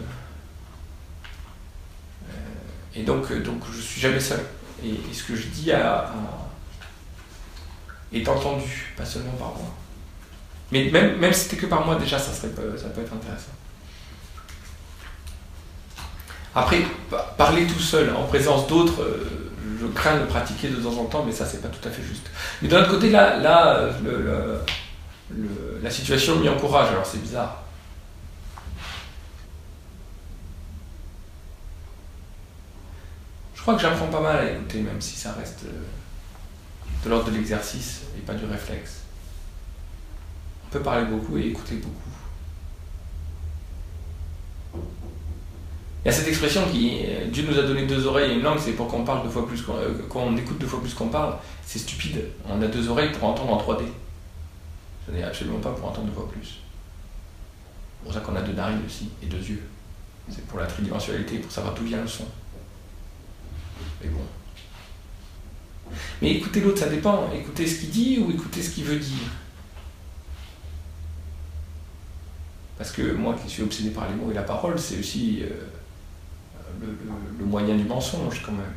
Euh, 2.30 2.34
et 2.96 3.04
donc 3.04 3.32
donc 3.44 3.62
je 3.74 3.82
suis 3.82 4.00
jamais 4.00 4.20
seul 4.20 4.40
et, 4.86 4.96
ce 5.14 5.24
que 5.24 5.36
je 5.36 5.48
dis 5.48 5.72
est 8.14 8.28
entendu 8.30 8.94
pas 8.96 9.06
seulement 9.06 9.34
par 9.34 9.50
moi. 9.50 9.76
Mais 10.72 10.90
même 10.90 11.18
même 11.18 11.34
si 11.34 11.42
c'était 11.42 11.58
que 11.58 11.66
par 11.66 11.86
moi 11.86 11.96
déjà 11.96 12.18
ça 12.18 12.32
serait 12.32 12.52
ça 12.78 12.88
peut 12.90 13.02
être 13.02 13.14
intéressant. 13.14 13.52
Après, 16.54 16.82
parler 17.38 17.66
tout 17.66 17.80
seul 17.80 18.14
en 18.16 18.24
présence 18.24 18.68
d'autres, 18.68 19.02
euh, 19.02 19.50
je 19.80 19.88
crains 19.88 20.20
de 20.20 20.26
pratiquer 20.26 20.70
de 20.70 20.76
temps 20.76 20.98
en 20.98 21.06
temps, 21.06 21.24
mais 21.26 21.32
ça, 21.32 21.46
c'est 21.46 21.62
pas 21.62 21.70
tout 21.70 21.88
à 21.88 21.92
fait 21.92 22.04
juste. 22.04 22.30
Mais 22.62 22.68
d'un 22.68 22.82
autre 22.82 22.92
côté, 22.92 23.10
là, 23.10 23.38
là 23.38 23.90
la 25.82 25.90
situation 25.90 26.38
m'y 26.38 26.50
encourage, 26.50 26.90
alors 26.90 27.06
c'est 27.06 27.22
bizarre. 27.22 27.64
Je 33.56 33.62
crois 33.62 33.76
que 33.76 33.82
j'apprends 33.82 34.08
pas 34.08 34.22
mal 34.22 34.38
à 34.38 34.52
écouter, 34.52 34.80
même 34.80 35.00
si 35.00 35.16
ça 35.16 35.34
reste 35.34 35.66
euh, 35.66 35.84
de 37.04 37.10
l'ordre 37.12 37.30
de 37.30 37.38
l'exercice 37.38 38.02
et 38.18 38.22
pas 38.22 38.34
du 38.34 38.46
réflexe. 38.46 39.02
On 40.66 40.70
peut 40.72 40.80
parler 40.80 41.06
beaucoup 41.06 41.38
et 41.38 41.46
écouter 41.48 41.76
beaucoup. 41.76 42.10
Il 46.04 46.08
y 46.08 46.10
a 46.10 46.12
cette 46.12 46.28
expression 46.28 46.68
qui 46.72 47.04
Dieu 47.32 47.46
nous 47.48 47.60
a 47.60 47.62
donné 47.62 47.86
deux 47.86 48.08
oreilles 48.08 48.32
et 48.32 48.34
une 48.34 48.42
langue, 48.42 48.58
c'est 48.60 48.72
pour 48.72 48.88
qu'on 48.88 49.04
parle 49.04 49.24
deux 49.24 49.30
fois 49.30 49.48
plus 49.48 49.62
qu'on 50.10 50.36
écoute 50.36 50.58
deux 50.58 50.66
fois 50.66 50.82
plus 50.82 50.94
qu'on 50.96 51.10
parle. 51.10 51.36
C'est 51.64 51.78
stupide. 51.78 52.24
On 52.50 52.60
a 52.62 52.68
deux 52.68 52.90
oreilles 52.90 53.12
pour 53.12 53.30
entendre 53.30 53.54
en 53.54 53.62
3D. 53.62 53.84
Ce 55.06 55.12
n'est 55.12 55.24
absolument 55.24 55.60
pas 55.60 55.72
pour 55.72 55.88
entendre 55.88 56.08
deux 56.08 56.14
fois 56.14 56.28
plus. 56.30 56.60
C'est 58.00 58.04
pour 58.04 58.14
ça 58.14 58.20
qu'on 58.22 58.36
a 58.36 58.42
deux 58.42 58.54
narines 58.54 58.82
aussi 58.86 59.10
et 59.22 59.28
deux 59.28 59.38
yeux. 59.38 59.62
C'est 60.30 60.46
pour 60.48 60.60
la 60.60 60.66
tridimensionnalité, 60.66 61.38
pour 61.38 61.52
savoir 61.52 61.76
d'où 61.76 61.84
vient 61.84 62.02
le 62.02 62.08
son. 62.08 62.26
Mais 64.02 64.10
bon. 64.10 64.22
Mais 66.22 66.32
écouter 66.32 66.62
l'autre, 66.62 66.80
ça 66.80 66.90
dépend. 66.90 67.32
Écouter 67.32 67.68
ce 67.68 67.80
qu'il 67.80 67.90
dit 67.92 68.20
ou 68.20 68.32
écouter 68.32 68.64
ce 68.64 68.72
qu'il 68.72 68.86
veut 68.86 68.98
dire. 68.98 69.30
Parce 72.78 72.92
que 72.92 73.12
moi 73.12 73.36
qui 73.36 73.48
suis 73.52 73.62
obsédé 73.62 73.92
par 73.92 74.10
les 74.10 74.16
mots 74.16 74.32
et 74.32 74.34
la 74.34 74.42
parole, 74.42 74.80
c'est 74.80 74.98
aussi. 74.98 75.44
Euh, 75.44 75.68
le, 76.82 77.46
moyen 77.46 77.76
du 77.76 77.84
mensonge 77.84 78.42
quand 78.44 78.52
même. 78.52 78.74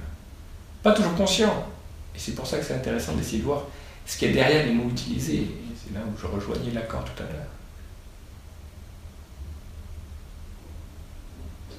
Pas 0.83 0.93
toujours 0.93 1.15
conscient. 1.15 1.67
Et 2.15 2.19
c'est 2.19 2.33
pour 2.33 2.47
ça 2.47 2.59
que 2.59 2.65
c'est 2.65 2.75
intéressant 2.75 3.15
d'essayer 3.15 3.39
de 3.39 3.45
voir 3.45 3.65
ce 4.07 4.19
qu'il 4.19 4.29
y 4.29 4.31
a 4.33 4.35
derrière 4.35 4.67
les 4.67 4.73
mots 4.73 4.89
utilisés. 4.89 5.49
C'est 5.77 5.95
là 5.95 6.01
où 6.07 6.19
je 6.21 6.27
rejoignais 6.27 6.71
l'accord 6.73 7.05
tout 7.05 7.23
à 7.23 7.27
l'heure. 7.27 7.47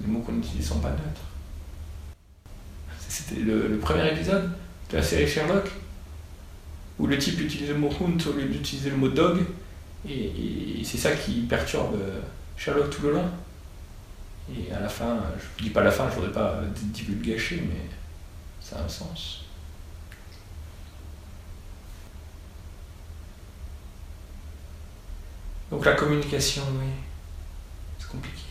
Les 0.01 0.07
mots 0.07 0.19
qu'on 0.19 0.37
utilise 0.37 0.67
sont 0.67 0.79
pas 0.79 0.89
neutres. 0.89 1.21
C'était 3.07 3.41
le, 3.41 3.77
premier 3.77 4.11
épisode 4.11 4.51
de 4.91 4.97
la 4.97 5.03
série 5.03 5.27
Sherlock, 5.27 5.69
où 6.99 7.07
le 7.07 7.17
type 7.17 7.39
utilise 7.39 7.69
le 7.69 7.77
mot 7.77 7.89
hunt 7.89 8.29
au 8.29 8.33
lieu 8.33 8.45
d'utiliser 8.45 8.89
le 8.89 8.97
mot 8.97 9.07
dog, 9.07 9.39
et 10.07 10.81
c'est 10.83 10.97
ça 10.97 11.11
qui 11.11 11.41
perturbe 11.41 11.97
Sherlock 12.57 12.89
tout 12.89 13.03
le 13.03 13.13
long. 13.13 13.29
Et 14.49 14.71
à 14.71 14.79
la 14.79 14.89
fin, 14.89 15.23
je 15.37 15.63
ne 15.63 15.67
dis 15.67 15.73
pas 15.73 15.83
la 15.83 15.91
fin, 15.91 16.05
je 16.09 16.15
ne 16.15 16.21
voudrais 16.21 16.33
pas 16.33 16.61
divulgacher, 16.75 17.63
mais 17.67 17.89
ça 18.61 18.77
a 18.77 18.83
un 18.83 18.89
sens. 18.89 19.45
Donc 25.71 25.83
la 25.85 25.93
communication, 25.93 26.61
oui, 26.79 26.87
c'est 27.97 28.07
compliqué. 28.07 28.43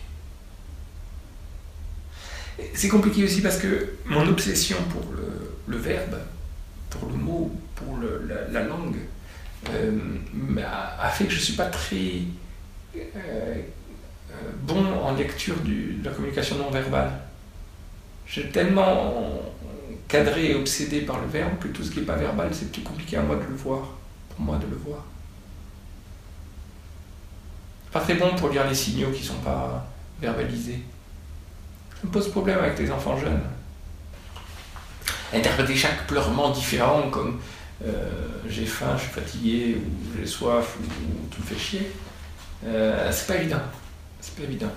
C'est 2.74 2.88
compliqué 2.88 3.24
aussi 3.24 3.40
parce 3.40 3.58
que 3.58 3.94
mon 4.04 4.26
obsession 4.28 4.76
pour 4.90 5.04
le, 5.68 5.76
verbe, 5.76 6.18
pour 6.90 7.08
le 7.08 7.14
mot, 7.14 7.52
pour 7.76 7.98
la, 8.50 8.62
langue, 8.62 8.96
euh, 9.70 10.18
a, 10.98 11.08
fait 11.08 11.24
que 11.24 11.30
je 11.30 11.38
ne 11.38 11.42
suis 11.42 11.54
pas 11.54 11.66
très 11.66 12.22
euh, 12.96 13.62
bon 14.64 14.84
en 15.02 15.14
lecture 15.14 15.56
de 15.64 16.04
la 16.04 16.10
communication 16.10 16.56
non 16.56 16.70
verbale. 16.70 17.12
J'ai 18.26 18.48
tellement 18.50 19.42
cadré 20.08 20.50
et 20.50 20.54
obsédé 20.54 21.02
par 21.02 21.20
le 21.20 21.26
verbe 21.26 21.58
que 21.60 21.68
tout 21.68 21.82
ce 21.82 21.90
qui 21.90 22.00
n'est 22.00 22.06
pas 22.06 22.16
verbal, 22.16 22.48
c'est 22.52 22.72
plus 22.72 22.82
compliqué 22.82 23.16
à 23.16 23.22
moi 23.22 23.36
de 23.36 23.42
le 23.42 23.54
voir, 23.54 23.80
pour 24.30 24.40
moi 24.40 24.56
de 24.56 24.66
le 24.66 24.76
voir. 24.76 25.04
Pas 27.92 28.00
très 28.00 28.14
bon 28.14 28.34
pour 28.34 28.48
lire 28.48 28.66
les 28.66 28.74
signaux 28.74 29.10
qui 29.10 29.20
ne 29.20 29.26
sont 29.26 29.40
pas 29.40 29.86
verbalisés. 30.20 30.80
Ça 31.94 32.00
me 32.04 32.10
pose 32.10 32.28
problème 32.30 32.58
avec 32.58 32.78
les 32.78 32.90
enfants 32.90 33.18
jeunes. 33.18 33.42
Interpréter 35.32 35.76
chaque 35.76 36.06
pleurement 36.06 36.50
différent 36.50 37.10
comme 37.10 37.40
euh, 37.84 38.08
j'ai 38.48 38.66
faim, 38.66 38.96
je 38.96 39.02
suis 39.02 39.12
fatigué, 39.12 39.76
ou 39.76 40.18
j'ai 40.18 40.26
soif, 40.26 40.76
ou, 40.80 41.26
tout 41.28 41.40
me 41.40 41.46
fait 41.46 41.58
chier, 41.58 41.92
euh, 42.64 43.10
c'est 43.12 43.26
pas 43.26 43.36
évident. 43.36 43.60
C'est 44.24 44.36
pas 44.36 44.44
évident. 44.44 44.72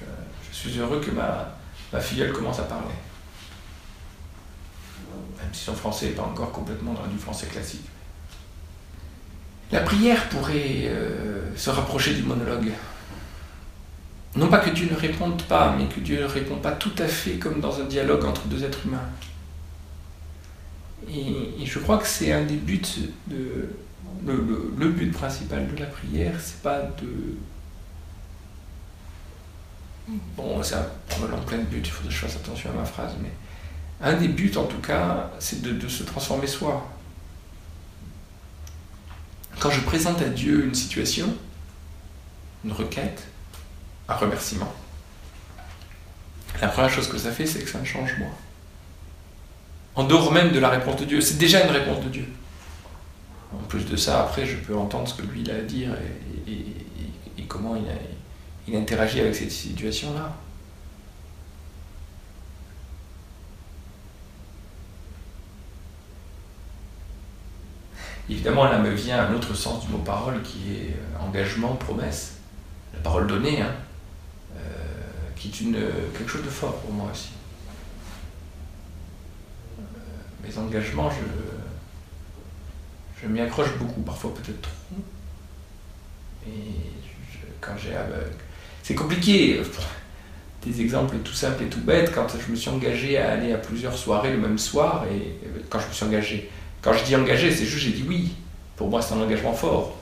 Je, 0.00 0.56
suis 0.56 0.78
heureux 0.78 0.98
que 0.98 1.10
ma, 1.10 1.54
ma 1.92 2.00
filleule 2.00 2.32
commence 2.32 2.58
à 2.58 2.62
parler. 2.62 2.94
Même 5.38 5.52
si 5.52 5.64
son 5.64 5.74
français 5.74 6.06
n'est 6.06 6.12
pas 6.12 6.22
encore 6.22 6.52
complètement 6.52 6.94
dans 6.94 7.06
du 7.06 7.18
français 7.18 7.46
classique. 7.46 7.84
La 9.70 9.80
prière 9.80 10.30
pourrait 10.30 10.86
euh, 10.86 11.54
se 11.54 11.68
rapprocher 11.68 12.14
du 12.14 12.22
monologue. 12.22 12.72
Non 14.36 14.48
pas 14.48 14.60
que 14.60 14.70
Dieu 14.70 14.88
ne 14.90 14.96
réponde 14.96 15.42
pas, 15.42 15.76
mais 15.76 15.86
que 15.86 16.00
Dieu 16.00 16.22
ne 16.22 16.26
répond 16.26 16.56
pas 16.56 16.72
tout 16.72 16.94
à 16.98 17.06
fait 17.06 17.34
comme 17.34 17.60
dans 17.60 17.78
un 17.78 17.84
dialogue 17.84 18.24
entre 18.24 18.46
deux 18.46 18.64
êtres 18.64 18.86
humains. 18.86 19.10
Et, 21.10 21.66
je 21.66 21.78
crois 21.78 21.98
que 21.98 22.06
c'est 22.06 22.32
un 22.32 22.44
des 22.44 22.56
buts 22.56 22.80
de. 23.26 23.68
Le, 24.26 24.88
but 24.88 25.12
principal 25.12 25.66
de 25.74 25.80
la 25.80 25.86
prière, 25.86 26.34
c'est 26.40 26.62
pas 26.62 26.80
de. 26.80 27.36
Bon, 30.36 30.62
c'est 30.62 30.76
plein 31.46 31.58
de 31.58 31.64
but, 31.64 31.86
il 31.86 31.90
faut 31.90 32.04
que 32.04 32.10
je 32.10 32.18
fasse 32.18 32.36
attention 32.36 32.70
à 32.70 32.74
ma 32.74 32.84
phrase, 32.84 33.12
mais 33.22 33.32
un 34.00 34.14
des 34.14 34.28
buts 34.28 34.52
en 34.56 34.64
tout 34.64 34.78
cas, 34.78 35.30
c'est 35.38 35.62
de, 35.62 35.88
se 35.88 36.02
transformer 36.02 36.46
soi. 36.46 36.86
Quand 39.60 39.70
je 39.70 39.80
présente 39.80 40.20
à 40.20 40.28
Dieu 40.28 40.64
une 40.66 40.74
situation, 40.74 41.34
une 42.64 42.72
requête, 42.72 43.22
un 44.08 44.14
remerciement, 44.14 44.72
la 46.60 46.68
première 46.68 46.90
chose 46.90 47.08
que 47.08 47.18
ça 47.18 47.30
fait, 47.30 47.46
c'est 47.46 47.60
que 47.60 47.70
ça 47.70 47.78
me 47.78 47.84
change 47.84 48.18
moi 48.18 48.30
en 49.96 50.04
dehors 50.04 50.32
même 50.32 50.52
de 50.52 50.58
la 50.58 50.70
réponse 50.70 50.96
de 50.96 51.04
Dieu. 51.04 51.20
C'est 51.20 51.38
déjà 51.38 51.64
une 51.64 51.70
réponse 51.70 52.02
de 52.04 52.08
Dieu. 52.08 52.26
En 53.60 53.66
plus 53.68 53.84
de 53.84 53.96
ça, 53.96 54.22
après, 54.22 54.46
je 54.46 54.56
peux 54.56 54.76
entendre 54.76 55.08
ce 55.08 55.14
que 55.14 55.26
lui 55.26 55.42
il 55.42 55.50
a 55.50 55.56
à 55.56 55.60
dire 55.60 55.90
et, 56.46 57.44
comment 57.46 57.76
il, 58.66 58.74
interagit 58.74 59.20
avec 59.20 59.34
cette 59.34 59.50
situation-là. 59.50 60.32
Évidemment, 68.28 68.64
là 68.64 68.78
me 68.78 68.90
vient 68.90 69.26
un 69.26 69.34
autre 69.34 69.54
sens 69.54 69.84
du 69.84 69.92
mot 69.92 69.98
parole 69.98 70.42
qui 70.42 70.74
est 70.74 70.90
euh, 70.90 71.24
engagement, 71.24 71.76
promesse, 71.76 72.38
la 72.94 73.00
parole 73.00 73.26
donnée, 73.26 73.60
hein, 73.60 73.72
euh, 74.56 74.60
qui 75.36 75.48
est 75.48 75.60
une, 75.60 75.78
quelque 76.16 76.28
chose 76.28 76.42
de 76.42 76.48
fort 76.48 76.76
pour 76.76 76.92
moi 76.92 77.10
aussi. 77.12 77.28
Mes 80.42 80.58
engagements, 80.58 81.10
je, 81.10 81.43
je 83.24 83.28
m'y 83.28 83.40
accroche 83.40 83.76
beaucoup, 83.78 84.02
parfois 84.02 84.34
peut-être 84.34 84.60
trop. 84.62 84.96
Et 86.46 86.50
quand 87.60 87.72
j'ai. 87.82 87.90
Ben, 87.90 88.20
c'est 88.82 88.94
compliqué. 88.94 89.60
Des 90.64 90.80
exemples 90.80 91.16
tout 91.18 91.34
simples 91.34 91.64
et 91.64 91.66
tout 91.66 91.80
bêtes, 91.80 92.10
quand 92.14 92.26
je 92.28 92.50
me 92.50 92.56
suis 92.56 92.70
engagé 92.70 93.18
à 93.18 93.32
aller 93.32 93.52
à 93.52 93.58
plusieurs 93.58 93.96
soirées 93.96 94.30
le 94.30 94.38
même 94.38 94.56
soir, 94.56 95.04
et 95.12 95.38
quand 95.68 95.78
je 95.78 95.88
me 95.88 95.92
suis 95.92 96.04
engagé, 96.06 96.50
quand 96.80 96.94
je 96.94 97.04
dis 97.04 97.14
engagé, 97.14 97.50
c'est 97.50 97.66
juste 97.66 97.84
j'ai 97.84 97.92
dit 97.92 98.04
oui. 98.08 98.32
Pour 98.76 98.88
moi, 98.88 99.00
c'est 99.02 99.14
un 99.14 99.20
engagement 99.20 99.52
fort. 99.52 99.96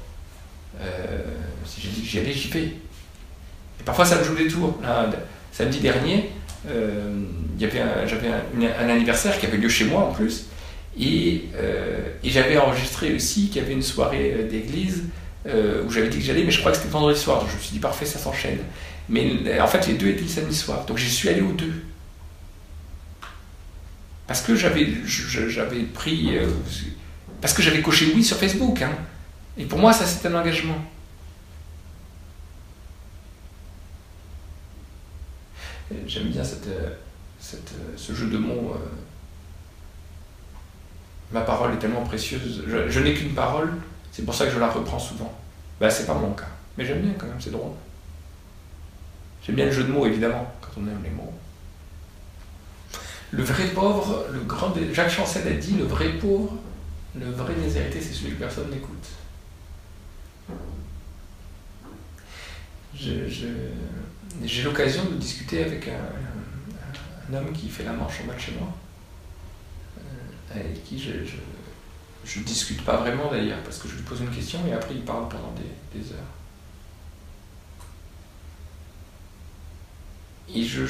Euh, 0.81 1.19
si 1.67 1.81
j'ai 1.81 1.89
dit 1.89 2.03
que 2.03 2.07
j'y 2.07 2.19
allais, 2.21 2.33
j'y 2.33 2.49
vais. 2.49 2.63
Et 2.63 3.85
parfois, 3.85 4.05
ça 4.05 4.19
me 4.19 4.25
joue 4.25 4.35
des 4.35 4.49
tours. 4.49 4.79
samedi 5.53 5.81
dernier, 5.81 6.31
euh, 6.69 7.25
j'avais 7.59 7.81
un, 7.81 8.89
anniversaire 8.89 9.39
qui 9.39 9.47
avait 9.47 9.59
lieu 9.59 9.69
chez 9.69 9.85
moi 9.85 10.03
en 10.03 10.13
plus, 10.13 10.47
et, 10.99 11.45
euh, 11.57 12.09
et 12.23 12.31
j'avais 12.31 12.57
enregistré 12.57 13.15
aussi 13.15 13.49
qu'il 13.49 13.63
y 13.63 13.65
avait 13.65 13.73
une 13.73 13.83
soirée 13.83 14.35
euh, 14.37 14.49
d'église 14.49 15.05
où 15.45 15.91
j'avais 15.91 16.09
dit 16.09 16.19
que 16.19 16.25
j'allais, 16.25 16.45
mais 16.45 16.53
je 16.53 16.61
crois 16.61 16.71
que 16.71 16.79
c'était 16.79 16.91
vendredi 16.91 17.19
soir, 17.19 17.41
donc 17.41 17.51
je 17.51 17.57
me 17.57 17.61
suis 17.61 17.73
dit 17.73 17.81
parfait, 17.81 18.07
ça 18.07 18.21
s'enchaîne. 18.21 18.59
Mais 19.09 19.61
en 19.61 19.67
fait, 19.67 19.89
les 19.89 19.95
deux 19.95 20.07
étaient 20.07 20.23
le 20.23 20.29
samedi 20.29 20.55
soir, 20.55 20.85
donc 20.87 20.99
j'y 20.99 21.11
suis 21.11 21.29
allé 21.29 21.41
aux 21.41 21.51
deux. 21.51 21.83
Parce 24.29 24.41
que 24.41 24.55
j'avais, 24.55 24.85
pris. 25.93 26.31
parce 27.41 27.55
que 27.55 27.61
j'avais 27.61 27.83
coché 27.83 28.13
oui 28.15 28.23
sur 28.23 28.37
Facebook. 28.37 28.81
Hein. 28.83 28.93
Et 29.59 29.65
pour 29.65 29.81
moi, 29.81 29.93
ça, 29.93 30.07
c'était 30.07 30.29
un 30.29 30.41
engagement. 30.41 30.79
J'aime 36.07 36.29
bien 36.29 36.43
euh, 36.43 36.91
euh, 37.55 37.57
ce 37.97 38.13
jeu 38.13 38.29
de 38.29 38.39
mots. 38.39 38.75
Euh. 38.75 38.89
Ma 41.33 41.41
parole 41.41 41.73
est 41.75 41.79
tellement 41.79 42.03
précieuse. 42.03 42.65
Je, 42.67 43.01
n'ai 43.01 43.15
qu'une 43.15 43.35
parole, 43.35 43.73
c'est 44.11 44.25
pour 44.25 44.35
ça 44.35 44.47
que 44.47 44.53
je 44.53 44.59
la 44.59 44.69
reprends 44.69 44.99
souvent. 44.99 45.33
Bah, 45.81 45.91
c'est 45.91 46.07
pas 46.07 46.15
mon 46.15 46.33
cas. 46.33 46.49
Mais 46.77 46.85
j'aime 46.85 47.01
bien 47.01 47.13
quand 47.19 47.27
même, 47.27 47.41
c'est 47.41 47.51
drôle. 47.51 47.73
J'aime 49.45 49.57
bien 49.57 49.67
le 49.67 49.73
jeu 49.73 49.85
de 49.85 49.93
mots, 49.93 50.07
évidemment, 50.07 50.53
quand 50.61 50.81
on 50.81 50.87
aime 50.87 51.03
les 51.03 51.11
mots. 51.11 51.33
Le 53.33 53.43
vrai 53.43 53.65
pauvre, 53.69 54.27
le 54.31 54.41
grand. 54.41 54.73
Jacques 54.93 55.11
Chancel 55.11 55.49
a 55.49 55.53
dit 55.53 55.75
le 55.79 55.85
vrai 55.85 56.11
pauvre, 56.11 56.59
le 57.19 57.31
vrai 57.31 57.55
déshérité, 57.55 58.01
c'est 58.01 58.13
celui 58.13 58.33
que 58.33 58.41
personne 58.41 58.71
n'écoute. 58.71 59.09
j'ai 64.45 64.63
l'occasion 64.63 65.05
de 65.05 65.15
discuter 65.17 65.65
avec 65.65 65.89
un, 65.89 67.35
homme 67.35 67.53
qui 67.53 67.69
fait 67.69 67.85
la 67.85 67.93
marche 67.93 68.21
en 68.23 68.27
bas 68.27 68.35
de 68.35 68.41
chez 68.41 68.53
moi, 68.53 68.69
avec 70.61 70.85
qui 70.85 70.99
je, 70.99 71.11
je, 72.25 72.41
discute 72.41 72.85
pas 72.85 72.97
vraiment 72.99 73.31
d'ailleurs, 73.31 73.63
parce 73.63 73.79
que 73.79 73.89
je 73.89 73.97
lui 73.97 74.03
pose 74.03 74.21
une 74.21 74.31
question 74.31 74.61
et 74.69 74.73
après 74.73 74.95
il 74.95 75.03
parle 75.03 75.29
pendant 75.29 75.53
des, 75.93 76.13
heures. 76.13 76.19
Et 80.55 80.65
je, 80.65 80.87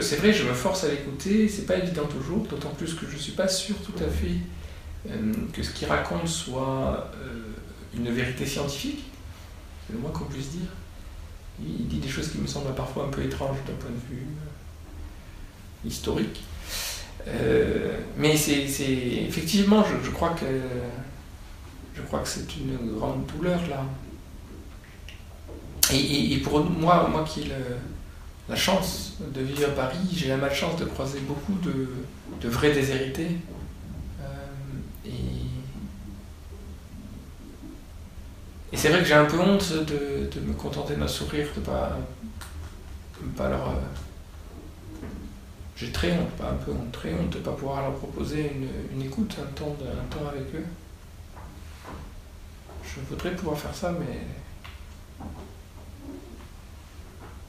c'est 0.00 0.16
vrai, 0.16 0.32
je 0.32 0.44
me 0.44 0.52
force 0.52 0.84
à 0.84 0.88
l'écouter, 0.88 1.48
c'est 1.48 1.66
pas 1.66 1.76
évident 1.76 2.06
toujours, 2.06 2.46
d'autant 2.46 2.70
plus 2.70 2.94
que 2.94 3.06
je 3.08 3.16
suis 3.16 3.32
pas 3.32 3.48
sûr 3.48 3.76
tout 3.78 3.94
à 4.04 4.08
fait 4.08 4.36
euh, 5.10 5.32
que 5.52 5.62
ce 5.62 5.70
qu'il 5.70 5.88
raconte 5.88 6.28
soit 6.28 7.10
euh, 7.22 7.42
une 7.94 8.10
vérité 8.10 8.44
scientifique, 8.44 9.04
c'est 9.86 9.94
le 9.94 10.00
moins 10.00 10.10
qu'on 10.10 10.24
puisse 10.24 10.50
dire. 10.50 10.68
Il 11.60 11.88
dit 11.88 11.98
des 11.98 12.08
choses 12.08 12.30
qui 12.30 12.38
me 12.38 12.46
semblent 12.46 12.74
parfois 12.74 13.04
un 13.04 13.08
peu 13.08 13.22
étranges 13.22 13.56
d'un 13.66 13.74
point 13.74 13.90
de 13.90 14.14
vue 14.14 14.22
euh, 14.22 15.88
historique. 15.88 16.42
Euh, 17.26 17.98
mais 18.16 18.36
c'est 18.36 18.62
effectivement, 19.28 19.84
je, 20.02 20.10
crois 20.10 20.30
que 20.30 20.46
je 21.94 22.02
crois 22.02 22.20
que 22.20 22.28
c'est 22.28 22.56
une 22.56 22.96
grande 22.96 23.26
douleur 23.26 23.60
là. 23.68 23.84
Et, 25.92 26.38
pour 26.38 26.64
moi, 26.64 27.08
moi 27.08 27.24
qui 27.24 27.42
ai 27.42 27.52
la 28.48 28.56
chance 28.56 29.14
de 29.20 29.40
vivre 29.40 29.68
à 29.68 29.72
Paris, 29.72 29.98
j'ai 30.12 30.28
la 30.28 30.36
malchance 30.36 30.76
de 30.76 30.84
croiser 30.84 31.20
beaucoup 31.20 31.54
de, 31.62 31.88
de 32.40 32.48
vrais 32.48 32.72
déshérités 32.72 33.36
Et 38.72 38.76
c'est 38.76 38.88
vrai 38.88 38.98
que 38.98 39.06
j'ai 39.06 39.14
un 39.14 39.24
peu 39.24 39.38
honte 39.40 39.72
de, 39.86 40.40
me 40.40 40.52
contenter 40.52 40.96
d'un 40.96 41.08
sourire, 41.08 41.46
de 41.56 41.60
pas, 41.60 41.96
pas 43.36 43.48
leur. 43.48 43.74
J'ai 45.76 45.92
très 45.92 46.12
honte, 46.12 46.30
pas 46.30 46.48
un 46.48 46.54
peu 46.54 46.72
honte, 46.72 46.90
très 46.90 47.12
honte 47.12 47.30
de 47.30 47.38
ne 47.38 47.42
pas 47.42 47.52
pouvoir 47.52 47.82
leur 47.82 47.92
proposer 47.92 48.50
une, 48.92 49.02
écoute, 49.02 49.36
un 49.38 49.52
temps, 49.52 49.76
avec 50.26 50.54
eux. 50.54 50.64
Je 52.82 53.00
voudrais 53.08 53.32
pouvoir 53.32 53.58
faire 53.58 53.74
ça, 53.74 53.92
mais. 53.92 54.20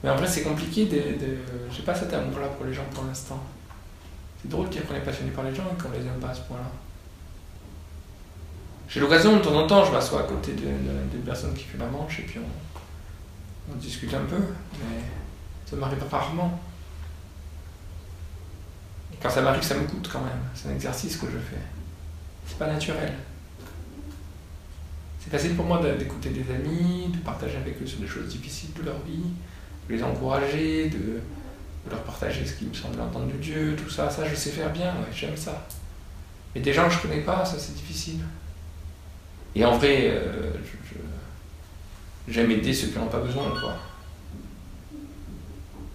Mais 0.04 0.10
en 0.10 0.16
vrai, 0.18 0.28
c'est 0.28 0.44
compliqué 0.44 0.86
de. 0.86 0.98
de... 1.26 1.38
J'ai 1.72 1.84
pas 1.84 1.96
cet 1.96 2.14
amour-là 2.14 2.48
pour 2.48 2.66
les 2.66 2.74
gens 2.74 2.84
pour 2.94 3.06
l'instant. 3.06 3.42
C'est 4.42 4.50
drôle 4.50 4.68
de 4.68 4.74
dire 4.74 4.86
qu'on 4.86 4.96
est 4.96 5.02
passionné 5.02 5.32
par 5.32 5.46
les 5.46 5.56
gens 5.56 5.64
et 5.64 5.82
qu'on 5.82 5.92
les 5.92 6.06
aime 6.06 6.20
pas 6.20 6.30
à 6.30 6.34
ce 6.34 6.42
point-là. 6.42 6.70
J'ai 8.90 9.00
l'occasion 9.00 9.36
de 9.38 9.42
temps 9.42 9.56
en 9.56 9.68
temps, 9.68 9.86
je 9.86 9.92
m'assois 9.92 10.22
à 10.22 10.24
côté 10.24 10.54
d'une 10.54 11.22
personne 11.26 11.54
qui 11.54 11.64
fait 11.64 11.78
la 11.78 11.88
manche 11.88 12.20
et 12.20 12.24
puis 12.24 12.40
on, 12.40 13.76
discute 13.76 14.14
un 14.14 14.24
peu, 14.24 14.38
mais 14.80 15.02
ça 15.66 15.76
m'arrive 15.76 16.02
rarement. 16.10 16.58
Quand 19.22 19.30
ça 19.30 19.42
m'arrive, 19.42 19.64
ça 19.64 19.76
me 19.76 19.86
coûte 19.88 20.10
quand 20.12 20.22
même. 20.22 20.40
C'est 20.54 20.70
un 20.70 20.74
exercice 20.74 21.18
que 21.18 21.26
je 21.28 21.38
fais. 21.38 21.62
C'est 22.46 22.58
pas 22.58 22.68
naturel. 22.68 23.14
C'est 25.20 25.30
facile 25.30 25.56
pour 25.56 25.66
moi 25.66 25.82
d'écouter 25.98 26.30
des 26.30 26.50
amis, 26.54 27.10
de 27.10 27.18
partager 27.18 27.58
avec 27.58 27.82
eux 27.82 27.86
sur 27.86 28.00
des 28.00 28.08
choses 28.08 28.30
difficiles 28.30 28.72
de 28.74 28.84
leur 28.84 29.00
vie, 29.00 29.26
de 29.90 29.94
les 29.94 30.02
encourager, 30.02 30.90
de, 30.90 31.20
leur 31.90 32.02
partager 32.04 32.46
ce 32.46 32.54
qui 32.54 32.66
me 32.66 32.74
semble 32.74 33.00
entendre 33.02 33.28
de 33.28 33.38
Dieu, 33.38 33.76
tout 33.78 33.90
ça. 33.90 34.10
Ça, 34.10 34.28
je 34.28 34.36
sais 34.36 34.52
faire 34.52 34.72
bien, 34.72 34.94
j'aime 35.14 35.36
ça. 35.36 35.68
Mais 36.54 36.62
des 36.62 36.74
gens 36.74 36.88
que 36.88 36.94
je 36.94 37.00
connais 37.00 37.22
pas, 37.22 37.44
ça 37.44 37.58
c'est 37.60 37.76
difficile. 37.76 38.20
Et 39.56 39.66
en 39.66 39.78
vrai, 39.78 40.12
euh, 40.12 40.52
j'aime 42.28 42.52
aider 42.52 42.74
ceux 42.74 42.88
qui 42.88 42.98
n'ont 42.98 43.08
pas 43.08 43.20
besoin, 43.20 43.50
quoi. 43.52 43.76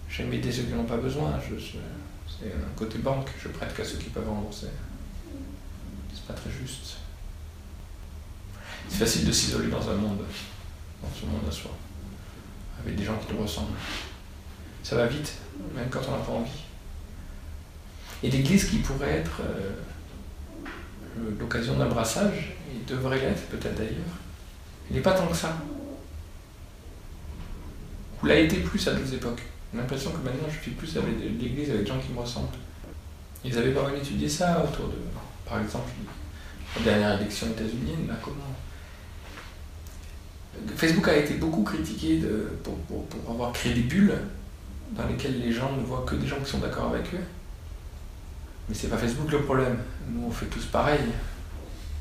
J'aime 0.09 0.31
aider 0.33 0.51
ceux 0.51 0.63
qui 0.63 0.73
n'ont 0.73 0.83
pas 0.83 0.97
besoin. 0.97 1.31
C'est 2.39 2.47
un 2.47 2.77
côté 2.77 2.97
banque, 2.99 3.29
je 3.41 3.47
prête 3.49 3.73
qu'à 3.75 3.83
ceux 3.83 3.97
qui 3.97 4.09
peuvent 4.09 4.27
rembourser. 4.27 4.67
C'est 6.13 6.25
pas 6.25 6.33
très 6.33 6.51
juste. 6.51 6.97
C'est 8.89 8.97
facile 8.97 9.25
de 9.25 9.31
s'isoler 9.31 9.69
dans 9.69 9.89
un 9.89 9.95
monde, 9.95 10.19
dans 11.01 11.09
ce 11.19 11.25
monde 11.25 11.41
à 11.47 11.51
soi, 11.51 11.71
avec 12.79 12.95
des 12.95 13.03
gens 13.03 13.17
qui 13.17 13.33
nous 13.33 13.41
ressemblent. 13.41 13.77
Ça 14.83 14.95
va 14.97 15.07
vite, 15.07 15.33
même 15.75 15.89
quand 15.89 16.01
on 16.07 16.11
n'a 16.11 16.23
pas 16.23 16.31
envie. 16.31 16.63
Et 18.21 18.29
l'Église 18.29 18.65
qui 18.65 18.77
pourrait 18.77 19.17
être 19.17 19.41
euh, 19.41 19.71
l'occasion 21.39 21.77
d'un 21.77 21.87
brassage, 21.87 22.53
il 22.73 22.85
devrait 22.85 23.19
l'être 23.19 23.47
peut-être 23.47 23.75
d'ailleurs, 23.75 24.17
il 24.89 24.95
n'est 24.95 25.01
pas 25.01 25.13
tant 25.13 25.27
que 25.27 25.35
ça. 25.35 25.57
Ou 28.21 28.25
l'a 28.25 28.39
été 28.39 28.57
plus 28.57 28.87
à 28.87 28.93
d'autres 28.93 29.13
époques. 29.13 29.41
J'ai 29.73 29.79
l'impression 29.79 30.11
que 30.11 30.17
maintenant 30.17 30.47
je 30.49 30.61
suis 30.61 30.71
plus 30.71 30.97
avec 30.97 31.15
l'Église 31.19 31.71
avec 31.71 31.81
des 31.81 31.87
gens 31.87 31.99
qui 31.99 32.13
me 32.13 32.19
ressemblent. 32.19 32.55
Ils 33.43 33.57
avaient 33.57 33.71
pas 33.71 33.83
mal 33.83 33.97
étudié 33.97 34.29
ça 34.29 34.63
autour 34.63 34.87
de, 34.89 34.95
par 35.49 35.59
exemple, 35.59 35.89
la 36.77 36.83
dernière 36.83 37.19
élection 37.19 37.47
états-unienne, 37.47 38.07
là, 38.07 38.13
comment? 38.21 38.53
Facebook 40.75 41.07
a 41.07 41.17
été 41.17 41.35
beaucoup 41.35 41.63
critiqué 41.63 42.21
pour, 42.63 42.77
avoir 43.27 43.51
créé 43.51 43.73
des 43.73 43.81
bulles 43.81 44.15
dans 44.91 45.07
lesquelles 45.07 45.39
les 45.41 45.51
gens 45.51 45.75
ne 45.75 45.81
voient 45.81 46.05
que 46.05 46.15
des 46.15 46.27
gens 46.27 46.39
qui 46.39 46.51
sont 46.51 46.59
d'accord 46.59 46.89
avec 46.93 47.11
eux. 47.13 47.23
Mais 48.69 48.75
c'est 48.75 48.87
pas 48.87 48.97
Facebook 48.97 49.31
le 49.31 49.41
problème. 49.41 49.79
Nous, 50.07 50.25
on 50.27 50.31
fait 50.31 50.45
tous 50.45 50.65
pareil. 50.65 51.01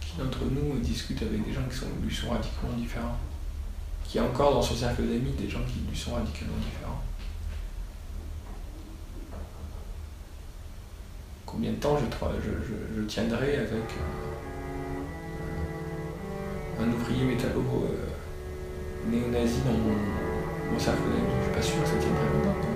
Qui 0.00 0.18
d'entre 0.18 0.40
nous 0.44 0.78
discute 0.78 1.22
avec 1.22 1.44
des 1.44 1.52
gens 1.52 1.62
qui 1.70 1.76
sont, 1.76 1.86
lui 2.02 2.14
sont 2.14 2.28
radicalement 2.28 2.76
différents? 2.76 3.18
Qui 4.04 4.18
a 4.18 4.24
encore 4.24 4.52
dans 4.52 4.62
son 4.62 4.76
cercle 4.76 5.02
d'amis 5.02 5.32
des 5.38 5.48
gens 5.48 5.62
qui 5.66 5.80
lui 5.90 5.98
sont 5.98 6.14
radicalement 6.14 6.58
différents? 6.58 7.02
Combien 11.62 11.76
de 11.76 11.80
temps 11.80 11.96
je, 11.96 13.02
tiendrai 13.02 13.54
avec 13.56 13.84
un, 16.80 16.88
ouvrier 16.92 17.22
métallo 17.22 17.62
euh, 17.84 19.08
néo-nazi 19.08 19.60
dans 19.60 19.70
mon, 19.70 20.76
cercle 20.76 21.02
d'amis 21.02 21.22
Je 21.38 21.44
suis 21.44 21.54
pas 21.54 21.62
sûr 21.62 21.82
que 21.84 21.88
ça 21.88 21.94
tiendrait 21.98 22.32
longtemps. 22.34 22.71